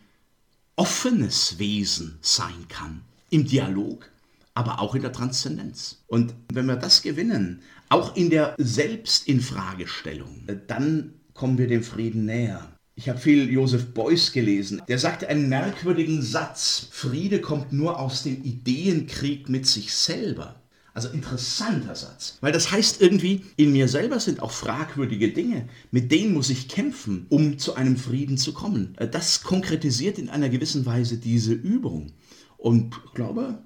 offenes 0.75 1.57
Wesen 1.57 2.17
sein 2.21 2.65
kann. 2.67 3.01
Im 3.29 3.45
Dialog, 3.45 4.09
aber 4.59 4.81
auch 4.81 4.93
in 4.93 5.01
der 5.01 5.13
Transzendenz. 5.13 6.03
Und 6.07 6.33
wenn 6.51 6.65
wir 6.65 6.75
das 6.75 7.01
gewinnen, 7.01 7.61
auch 7.87 8.17
in 8.17 8.29
der 8.29 8.55
Selbstinfragestellung, 8.57 10.43
dann 10.67 11.13
kommen 11.33 11.57
wir 11.57 11.67
dem 11.67 11.81
Frieden 11.81 12.25
näher. 12.25 12.67
Ich 12.95 13.07
habe 13.07 13.19
viel 13.19 13.49
Joseph 13.49 13.93
Beuys 13.93 14.33
gelesen. 14.33 14.81
Der 14.89 14.99
sagte 14.99 15.29
einen 15.29 15.47
merkwürdigen 15.47 16.21
Satz. 16.21 16.89
Friede 16.91 17.39
kommt 17.39 17.71
nur 17.71 17.97
aus 18.01 18.23
dem 18.23 18.43
Ideenkrieg 18.43 19.47
mit 19.47 19.65
sich 19.65 19.93
selber. 19.93 20.61
Also 20.93 21.07
interessanter 21.07 21.95
Satz. 21.95 22.37
Weil 22.41 22.51
das 22.51 22.69
heißt 22.69 22.99
irgendwie, 23.01 23.45
in 23.55 23.71
mir 23.71 23.87
selber 23.87 24.19
sind 24.19 24.41
auch 24.41 24.51
fragwürdige 24.51 25.29
Dinge. 25.29 25.69
Mit 25.91 26.11
denen 26.11 26.33
muss 26.33 26.49
ich 26.49 26.67
kämpfen, 26.67 27.27
um 27.29 27.57
zu 27.59 27.75
einem 27.75 27.95
Frieden 27.95 28.37
zu 28.37 28.51
kommen. 28.51 28.97
Das 29.13 29.41
konkretisiert 29.41 30.17
in 30.19 30.29
einer 30.29 30.49
gewissen 30.49 30.85
Weise 30.85 31.15
diese 31.15 31.53
Übung. 31.53 32.11
Und 32.57 32.93
ich 33.05 33.13
glaube, 33.13 33.59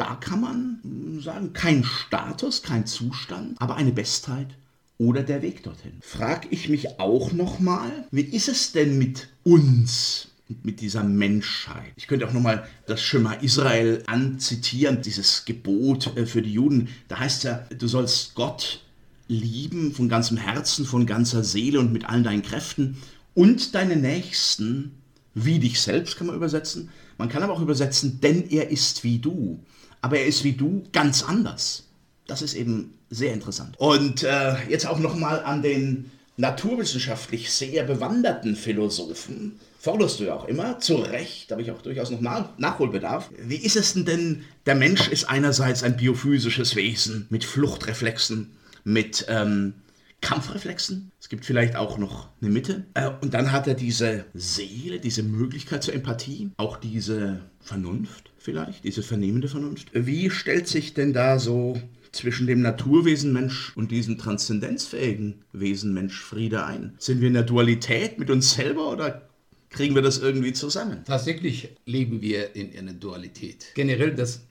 da 0.00 0.14
kann 0.14 0.40
man 0.40 1.20
sagen, 1.22 1.52
kein 1.52 1.84
Status, 1.84 2.62
kein 2.62 2.86
Zustand, 2.86 3.60
aber 3.60 3.76
eine 3.76 3.92
Bestheit 3.92 4.48
oder 4.96 5.22
der 5.22 5.42
Weg 5.42 5.62
dorthin. 5.62 5.92
Frag 6.00 6.50
ich 6.50 6.70
mich 6.70 6.98
auch 6.98 7.32
nochmal, 7.32 8.06
wie 8.10 8.22
ist 8.22 8.48
es 8.48 8.72
denn 8.72 8.98
mit 8.98 9.28
uns? 9.44 10.26
mit 10.64 10.80
dieser 10.80 11.04
Menschheit. 11.04 11.92
Ich 11.94 12.08
könnte 12.08 12.26
auch 12.26 12.32
nochmal 12.32 12.66
das 12.86 13.00
Schema 13.00 13.34
Israel 13.34 14.02
anzitieren, 14.06 15.00
dieses 15.00 15.44
Gebot 15.44 16.16
äh, 16.16 16.26
für 16.26 16.42
die 16.42 16.54
Juden. 16.54 16.88
Da 17.06 17.20
heißt 17.20 17.44
ja, 17.44 17.64
du 17.78 17.86
sollst 17.86 18.34
Gott 18.34 18.82
lieben 19.28 19.92
von 19.92 20.08
ganzem 20.08 20.36
Herzen, 20.36 20.86
von 20.86 21.06
ganzer 21.06 21.44
Seele 21.44 21.78
und 21.78 21.92
mit 21.92 22.04
allen 22.06 22.24
deinen 22.24 22.42
Kräften 22.42 22.96
und 23.34 23.76
deine 23.76 23.94
Nächsten 23.94 24.90
wie 25.34 25.60
dich 25.60 25.80
selbst, 25.80 26.16
kann 26.16 26.26
man 26.26 26.34
übersetzen. 26.34 26.88
Man 27.16 27.28
kann 27.28 27.44
aber 27.44 27.52
auch 27.52 27.62
übersetzen, 27.62 28.18
denn 28.20 28.50
er 28.50 28.70
ist 28.70 29.04
wie 29.04 29.20
du 29.20 29.60
aber 30.00 30.18
er 30.18 30.26
ist 30.26 30.44
wie 30.44 30.52
du 30.52 30.84
ganz 30.92 31.22
anders. 31.22 31.84
Das 32.26 32.42
ist 32.42 32.54
eben 32.54 32.94
sehr 33.10 33.32
interessant. 33.32 33.78
Und 33.78 34.22
äh, 34.22 34.54
jetzt 34.68 34.86
auch 34.86 34.98
nochmal 34.98 35.42
an 35.42 35.62
den 35.62 36.10
naturwissenschaftlich 36.36 37.50
sehr 37.50 37.84
bewanderten 37.84 38.56
Philosophen. 38.56 39.58
Forderst 39.78 40.20
du 40.20 40.24
ja 40.24 40.34
auch 40.34 40.46
immer, 40.46 40.78
zu 40.78 40.96
Recht, 40.96 41.50
da 41.50 41.54
habe 41.54 41.62
ich 41.62 41.70
auch 41.70 41.82
durchaus 41.82 42.10
noch 42.10 42.20
Nach 42.20 42.58
Nachholbedarf. 42.58 43.30
Wie 43.38 43.56
ist 43.56 43.76
es 43.76 43.94
denn 43.94 44.04
denn, 44.04 44.44
der 44.66 44.74
Mensch 44.74 45.08
ist 45.08 45.24
einerseits 45.24 45.82
ein 45.82 45.96
biophysisches 45.96 46.76
Wesen 46.76 47.26
mit 47.30 47.44
Fluchtreflexen, 47.44 48.52
mit 48.84 49.26
ähm, 49.28 49.74
Kampfreflexen. 50.20 51.12
Es 51.18 51.28
gibt 51.28 51.46
vielleicht 51.46 51.76
auch 51.76 51.98
noch 51.98 52.28
eine 52.40 52.50
Mitte. 52.50 52.84
Äh, 52.94 53.10
und 53.20 53.34
dann 53.34 53.52
hat 53.52 53.66
er 53.66 53.74
diese 53.74 54.26
Seele, 54.34 55.00
diese 55.00 55.22
Möglichkeit 55.22 55.82
zur 55.82 55.94
Empathie, 55.94 56.50
auch 56.58 56.76
diese 56.76 57.40
Vernunft 57.60 58.29
vielleicht, 58.50 58.84
diese 58.84 59.02
vernehmende 59.02 59.48
Vernunft. 59.48 59.90
Wie 59.92 60.30
stellt 60.30 60.66
sich 60.66 60.94
denn 60.94 61.12
da 61.12 61.38
so 61.38 61.80
zwischen 62.12 62.46
dem 62.46 62.60
Naturwesen 62.60 63.32
Mensch 63.32 63.72
und 63.76 63.90
diesem 63.92 64.18
transzendenzfähigen 64.18 65.44
Wesen 65.52 65.94
Mensch 65.94 66.20
Friede 66.20 66.64
ein? 66.64 66.94
Sind 66.98 67.20
wir 67.20 67.28
in 67.28 67.34
der 67.34 67.44
Dualität 67.44 68.18
mit 68.18 68.30
uns 68.30 68.54
selber 68.54 68.90
oder 68.90 69.28
kriegen 69.70 69.94
wir 69.94 70.02
das 70.02 70.18
irgendwie 70.18 70.52
zusammen? 70.52 71.04
Tatsächlich 71.06 71.76
leben 71.86 72.20
wir 72.20 72.56
in 72.56 72.76
einer 72.76 72.94
Dualität. 72.94 73.66
Generell 73.74 74.14
das 74.14 74.42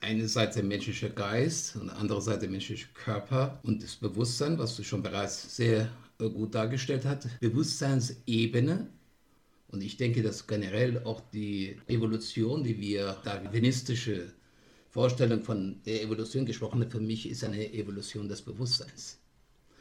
einerseits 0.00 0.56
der 0.56 0.64
menschliche 0.64 1.10
Geist 1.10 1.76
und 1.76 1.90
andererseits 1.90 2.40
der 2.40 2.50
menschliche 2.50 2.86
Körper 2.94 3.60
und 3.62 3.82
das 3.82 3.96
Bewusstsein, 3.96 4.58
was 4.58 4.76
du 4.76 4.82
schon 4.82 5.02
bereits 5.02 5.56
sehr 5.56 5.88
äh, 6.18 6.28
gut 6.28 6.54
dargestellt 6.54 7.04
hast. 7.04 7.28
Bewusstseinsebene 7.40 8.88
und 9.76 9.82
ich 9.82 9.98
denke, 9.98 10.22
dass 10.22 10.46
generell 10.46 11.02
auch 11.04 11.20
die 11.34 11.76
Evolution, 11.86 12.64
die 12.64 12.80
wir, 12.80 13.18
darwinistische 13.24 14.32
Vorstellung 14.88 15.42
von 15.42 15.82
der 15.84 16.02
Evolution 16.02 16.46
gesprochen 16.46 16.80
haben, 16.80 16.90
für 16.90 16.98
mich 16.98 17.28
ist 17.28 17.44
eine 17.44 17.74
Evolution 17.74 18.26
des 18.26 18.40
Bewusstseins. 18.40 19.18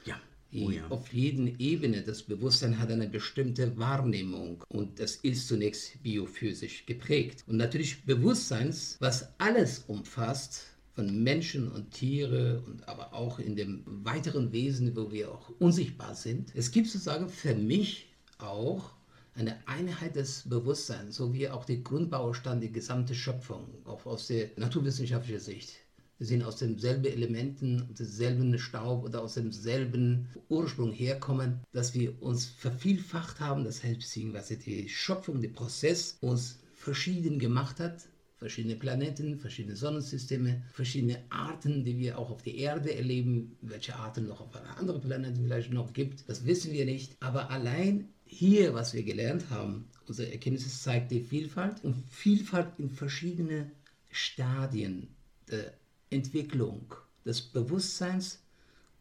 Ja. 0.04 0.20
Oh 0.54 0.70
ja. 0.70 0.86
Auf 0.90 1.14
jeden 1.14 1.58
Ebene, 1.62 2.02
das 2.02 2.24
Bewusstsein 2.24 2.78
hat 2.78 2.92
eine 2.92 3.08
bestimmte 3.08 3.78
Wahrnehmung 3.78 4.66
und 4.68 5.00
das 5.00 5.16
ist 5.16 5.48
zunächst 5.48 6.04
biophysisch 6.04 6.86
geprägt. 6.86 7.46
Und 7.48 7.56
natürlich 7.56 8.04
Bewusstseins, 8.04 8.98
was 9.00 9.30
alles 9.38 9.86
umfasst, 9.88 10.66
von 10.94 11.24
Menschen 11.24 11.72
und 11.72 11.92
Tiere 11.92 12.62
und 12.68 12.86
aber 12.90 13.14
auch 13.14 13.40
in 13.40 13.56
dem 13.56 13.84
weiteren 13.86 14.52
Wesen, 14.52 14.94
wo 14.94 15.10
wir 15.10 15.32
auch 15.32 15.52
unsichtbar 15.60 16.16
sind. 16.16 16.52
Es 16.54 16.72
gibt 16.72 16.88
sozusagen 16.88 17.30
für 17.30 17.56
mich 17.56 18.08
auch 18.40 18.95
eine 19.36 19.58
Einheit 19.68 20.16
des 20.16 20.44
Bewusstseins, 20.48 21.18
so 21.18 21.34
wie 21.34 21.50
auch 21.50 21.66
der 21.66 21.78
Grundbaustein 21.78 22.62
der 22.62 22.70
gesamte 22.70 23.14
Schöpfung, 23.14 23.68
auch 23.86 24.06
aus 24.06 24.28
der 24.28 24.50
naturwissenschaftlichen 24.56 25.42
Sicht. 25.42 25.74
Wir 26.18 26.28
sind 26.28 26.44
aus 26.44 26.56
demselben 26.56 27.06
Elementen, 27.06 27.94
demselben 27.94 28.58
Staub 28.58 29.04
oder 29.04 29.22
aus 29.22 29.34
demselben 29.34 30.30
Ursprung 30.48 30.94
herkommen, 30.94 31.60
dass 31.74 31.94
wir 31.94 32.22
uns 32.24 32.46
vervielfacht 32.46 33.42
haben, 33.42 33.66
das 33.66 33.84
heißt, 33.84 34.00
beziehungsweise 34.00 34.56
die 34.56 34.88
Schöpfung, 34.88 35.42
der 35.42 35.50
Prozess 35.50 36.18
uns 36.22 36.60
verschieden 36.74 37.38
gemacht 37.38 37.82
hat, 37.82 38.08
verschiedene 38.38 38.78
Planeten, 38.78 39.38
verschiedene 39.38 39.76
Sonnensysteme, 39.76 40.62
verschiedene 40.72 41.20
Arten, 41.30 41.84
die 41.84 41.98
wir 41.98 42.18
auch 42.18 42.30
auf 42.32 42.44
der 42.44 42.56
Erde 42.56 42.96
erleben. 42.96 43.58
Welche 43.62 43.96
Arten 43.96 44.28
noch 44.28 44.40
auf 44.40 44.56
anderen 44.78 45.02
Planeten 45.02 45.44
vielleicht 45.44 45.74
noch 45.74 45.92
gibt, 45.92 46.30
das 46.30 46.46
wissen 46.46 46.72
wir 46.72 46.86
nicht. 46.86 47.18
Aber 47.20 47.50
allein 47.50 48.10
hier, 48.36 48.74
was 48.74 48.94
wir 48.94 49.04
gelernt 49.04 49.50
haben, 49.50 49.86
unsere 50.08 50.32
Erkenntnis 50.32 50.84
zeigt 50.84 51.12
die 51.12 51.22
Vielfalt 51.22 51.84
und 51.84 51.96
Vielfalt 52.12 52.68
in 52.78 52.90
verschiedene 52.90 53.72
Stadien 54.12 55.08
der 55.50 55.74
Entwicklung 56.10 56.94
des 57.26 57.42
Bewusstseins 57.42 58.40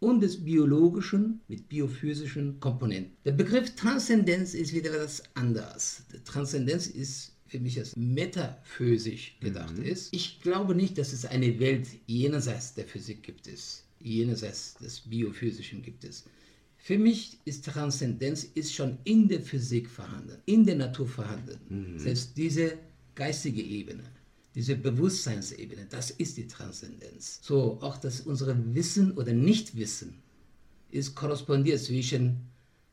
und 0.01 0.21
des 0.21 0.45
biologischen 0.45 1.41
mit 1.49 1.69
biophysischen 1.69 2.61
Komponenten. 2.61 3.17
Der 3.25 3.33
Begriff 3.33 3.75
Transzendenz 3.75 4.55
ist 4.55 4.73
wieder 4.73 4.95
etwas 4.95 5.23
anders. 5.35 6.05
Die 6.13 6.23
Transzendenz 6.23 6.87
ist 6.87 7.33
für 7.47 7.59
mich 7.59 7.79
als 7.79 7.97
metaphysisch 7.97 9.37
gedacht 9.41 9.77
mhm. 9.77 9.85
ist. 9.85 10.15
Ich 10.15 10.41
glaube 10.41 10.75
nicht, 10.75 10.99
dass 10.99 11.13
es 11.13 11.25
eine 11.25 11.59
Welt 11.59 11.89
jenseits 12.07 12.75
der 12.75 12.85
Physik 12.85 13.23
gibt 13.23 13.47
es, 13.47 13.85
jenseits 14.01 14.75
des 14.75 15.01
Biophysischen 15.01 15.83
gibt 15.83 16.05
es. 16.05 16.25
Für 16.85 16.99
mich 16.99 17.39
ist 17.47 17.65
Transzendenz 17.65 18.45
ist 18.45 18.75
schon 18.75 18.99
in 19.05 19.27
der 19.27 19.41
Physik 19.41 19.89
vorhanden, 19.89 20.37
in 20.45 20.67
der 20.67 20.75
Natur 20.75 21.09
vorhanden. 21.09 21.59
Mhm. 21.71 21.99
Selbst 21.99 22.37
diese 22.37 22.77
geistige 23.15 23.63
Ebene, 23.63 24.03
diese 24.55 24.77
Bewusstseinsebene, 24.77 25.87
das 25.89 26.11
ist 26.11 26.37
die 26.37 26.47
Transzendenz. 26.47 27.41
So 27.43 27.79
auch 27.81 27.97
dass 27.97 28.21
unsere 28.21 28.55
Wissen 28.75 29.13
oder 29.13 29.33
Nichtwissen 29.33 30.23
ist 30.91 31.15
korrespondiert 31.15 31.81
zwischen 31.81 32.51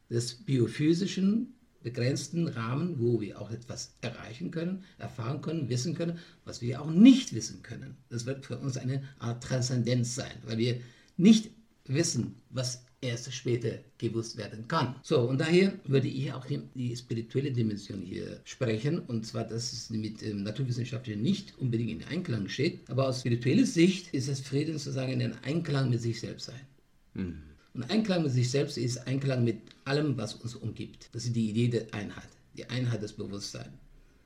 des 0.09 0.35
biophysischen 0.35 1.53
begrenzten 1.83 2.47
Rahmen, 2.47 2.97
wo 2.97 3.19
wir 3.19 3.41
auch 3.41 3.51
etwas 3.51 3.95
erreichen 3.99 4.51
können, 4.51 4.85
erfahren 4.99 5.41
können, 5.41 5.67
wissen 5.67 5.95
können, 5.95 6.17
was 6.45 6.61
wir 6.61 6.81
auch 6.81 6.89
nicht 6.89 7.35
wissen 7.35 7.61
können. 7.61 7.97
Das 8.07 8.25
wird 8.25 8.45
für 8.45 8.57
uns 8.57 8.77
eine 8.77 9.03
Art 9.19 9.43
Transzendenz 9.43 10.15
sein, 10.15 10.31
weil 10.45 10.59
wir 10.59 10.79
nicht 11.17 11.51
wissen, 11.83 12.35
was 12.49 12.85
erst 13.01 13.33
später 13.33 13.79
gewusst 13.97 14.37
werden 14.37 14.67
kann. 14.67 14.95
So, 15.01 15.21
und 15.21 15.39
daher 15.39 15.73
würde 15.85 16.07
ich 16.07 16.31
auch 16.31 16.45
die, 16.45 16.95
spirituelle 16.95 17.51
Dimension 17.51 18.01
hier 18.01 18.39
sprechen, 18.45 18.99
und 18.99 19.25
zwar, 19.25 19.43
dass 19.43 19.73
es 19.73 19.89
mit 19.89 20.21
ähm, 20.21 20.43
Naturwissenschaften 20.43 21.21
nicht 21.21 21.57
unbedingt 21.57 21.89
in 21.89 22.07
Einklang 22.07 22.47
steht, 22.47 22.87
aber 22.89 23.07
aus 23.07 23.21
spiritueller 23.21 23.65
Sicht 23.65 24.13
ist 24.13 24.27
es 24.27 24.39
Frieden 24.41 24.77
sozusagen 24.77 25.19
in 25.19 25.33
Einklang 25.43 25.89
mit 25.89 26.01
sich 26.01 26.19
selbst 26.19 26.45
sein. 26.45 26.61
Mhm. 27.15 27.37
Und 27.73 27.89
Einklang 27.89 28.23
mit 28.23 28.31
sich 28.31 28.51
selbst 28.51 28.77
ist 28.77 29.07
Einklang 29.07 29.43
mit 29.43 29.57
allem, 29.85 30.17
was 30.17 30.35
uns 30.35 30.55
umgibt. 30.55 31.09
Das 31.13 31.25
ist 31.25 31.35
die 31.35 31.49
Idee 31.49 31.69
der 31.69 31.93
Einheit, 31.93 32.29
die 32.55 32.69
Einheit 32.69 33.01
des 33.01 33.13
Bewusstseins. 33.13 33.71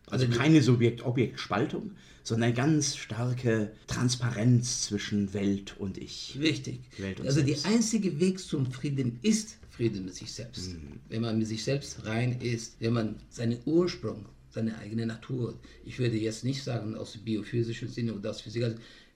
Also 0.10 0.28
keine 0.28 0.62
Subjekt-Objekt-Spaltung, 0.62 1.92
sondern 2.24 2.50
eine 2.50 2.56
ganz 2.56 2.96
starke 2.96 3.72
Transparenz 3.88 4.84
zwischen 4.84 5.34
Welt 5.34 5.76
und 5.80 5.98
Ich. 5.98 6.38
Richtig. 6.40 6.80
Und 7.20 7.26
also 7.26 7.42
der 7.42 7.58
einzige 7.66 8.20
Weg 8.20 8.40
zum 8.40 8.72
Frieden 8.72 9.20
ist 9.22 9.58
Frieden 9.70 10.06
mit 10.06 10.16
sich 10.16 10.32
selbst. 10.32 10.74
Mhm. 10.74 11.00
Wenn 11.10 11.22
man 11.22 11.38
mit 11.38 11.48
sich 11.48 11.64
selbst 11.64 12.06
rein 12.06 12.40
ist, 12.40 12.78
wenn 12.80 12.94
man 12.94 13.16
seinen 13.30 13.58
Ursprung, 13.66 14.26
seine 14.50 14.78
eigene 14.78 15.06
Natur, 15.06 15.54
ich 15.84 16.00
würde 16.00 16.18
jetzt 16.18 16.46
nicht 16.46 16.64
sagen 16.64 16.96
aus 16.96 17.18
biophysischen 17.18 17.90
Sinne 17.90 18.14
oder 18.14 18.30
aus 18.30 18.42
Physik, 18.42 18.76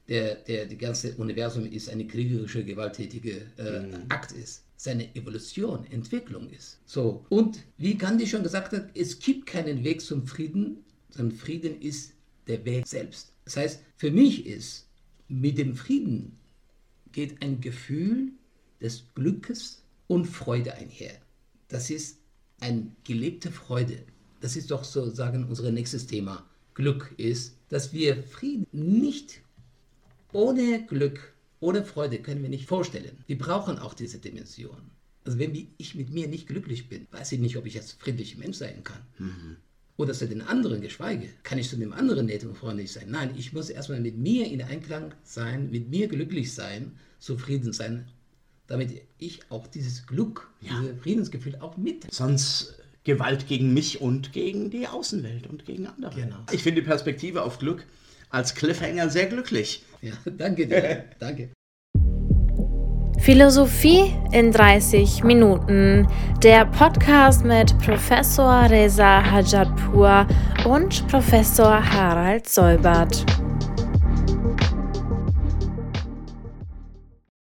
der, 0.10 0.36
der, 0.36 0.66
die 0.66 0.78
ganze 0.78 1.14
Universum 1.16 1.66
ist 1.72 1.90
eine 1.90 2.06
kriegerische, 2.06 2.66
gewalttätige 2.66 3.42
äh, 3.58 3.80
mhm. 3.80 3.94
Akt 4.10 4.32
ist. 4.34 4.64
Seine 4.82 5.14
Evolution, 5.14 5.86
Entwicklung 5.92 6.50
ist. 6.52 6.80
So. 6.86 7.26
Und 7.28 7.60
wie 7.78 7.96
Gandhi 7.96 8.26
schon 8.26 8.44
gesagt 8.44 8.72
hat, 8.72 8.92
es 8.96 9.20
gibt 9.20 9.46
keinen 9.46 9.84
Weg 9.84 10.00
zum 10.00 10.26
Frieden, 10.26 10.86
sondern 11.10 11.36
Frieden 11.36 11.82
ist 11.82 12.14
der 12.48 12.64
Weg 12.64 12.88
selbst. 12.88 13.34
Das 13.44 13.58
heißt, 13.58 13.82
für 13.98 14.10
mich 14.10 14.46
ist 14.46 14.88
mit 15.28 15.58
dem 15.58 15.76
Frieden 15.76 16.38
geht 17.12 17.42
ein 17.42 17.60
Gefühl 17.60 18.32
des 18.80 19.04
Glückes 19.16 19.84
und 20.08 20.28
Freude 20.28 20.74
einher. 20.76 21.12
Das 21.68 21.90
ist 21.90 22.20
eine 22.62 22.90
gelebte 23.04 23.52
Freude. 23.52 24.06
Das 24.40 24.56
ist 24.56 24.72
doch 24.72 24.86
sozusagen 24.86 25.44
unser 25.44 25.74
nächstes 25.74 26.08
Thema. 26.08 26.50
Glück 26.74 27.14
ist, 27.18 27.58
dass 27.68 27.92
wir 27.92 28.24
Frieden 28.24 28.66
nicht 28.72 29.42
ohne 30.32 30.86
Glück, 30.86 31.34
ohne 31.60 31.84
Freude 31.84 32.20
können 32.20 32.42
wir 32.42 32.50
nicht 32.50 32.68
vorstellen. 32.68 33.18
Wir 33.28 33.38
brauchen 33.38 33.80
auch 33.80 33.94
diese 33.94 34.20
Dimension. 34.20 34.92
Also 35.26 35.40
wenn 35.40 35.68
ich 35.78 35.96
mit 35.96 36.10
mir 36.12 36.28
nicht 36.28 36.48
glücklich 36.48 36.88
bin, 36.90 37.08
weiß 37.12 37.34
ich 37.34 37.40
nicht, 37.40 37.58
ob 37.58 37.66
ich 37.66 37.78
als 37.78 37.92
friedlicher 37.92 38.40
Mensch 38.40 38.58
sein 38.58 38.84
kann. 38.84 39.02
Mhm. 39.18 39.58
Oder 39.98 40.14
zu 40.14 40.28
den 40.28 40.42
anderen 40.42 40.80
geschweige, 40.80 41.28
kann 41.44 41.58
ich 41.58 41.70
zu 41.70 41.76
dem 41.76 41.92
anderen 41.92 42.28
nett 42.28 42.46
und 42.46 42.58
freundlich 42.58 42.92
sein. 42.92 43.08
Nein, 43.10 43.32
ich 43.38 43.52
muss 43.52 43.70
erstmal 43.70 44.00
mit 44.00 44.18
mir 44.18 44.50
in 44.50 44.62
Einklang 44.62 45.14
sein, 45.24 45.70
mit 45.72 45.90
mir 45.90 46.08
glücklich 46.08 46.54
sein, 46.54 46.94
zufrieden 47.20 47.74
sein, 47.74 48.08
damit 48.68 49.02
ich 49.18 49.42
auch 49.50 49.68
dieses 49.68 50.08
Glück, 50.08 50.50
ja. 50.62 50.80
dieses 50.80 51.02
Friedensgefühl 51.02 51.58
auch 51.58 51.76
mit. 51.76 52.08
Sonst 52.14 52.76
Gewalt 53.04 53.48
gegen 53.48 53.74
mich 53.74 54.00
und 54.00 54.32
gegen 54.32 54.70
die 54.70 54.88
Außenwelt 54.88 55.48
und 55.48 55.66
gegen 55.66 55.88
andere. 55.88 56.16
Genau. 56.16 56.38
Ich 56.52 56.64
finde 56.64 56.82
die 56.82 56.88
Perspektive 56.88 57.44
auf 57.44 57.60
Glück 57.60 57.86
als 58.30 58.56
Cliffhanger 58.56 59.10
sehr 59.10 59.26
glücklich. 59.28 59.84
Ja, 60.02 60.14
danke 60.26 60.68
dir. 60.68 61.06
danke. 61.20 61.50
Philosophie 63.20 64.16
in 64.32 64.52
30 64.52 65.24
Minuten. 65.24 66.08
Der 66.42 66.66
Podcast 66.66 67.44
mit 67.44 67.78
Professor 67.80 68.70
Reza 68.70 69.22
Hajatpur 69.30 70.26
und 70.66 71.06
Professor 71.10 71.84
Harald 71.84 72.48
Solbert. 72.48 73.26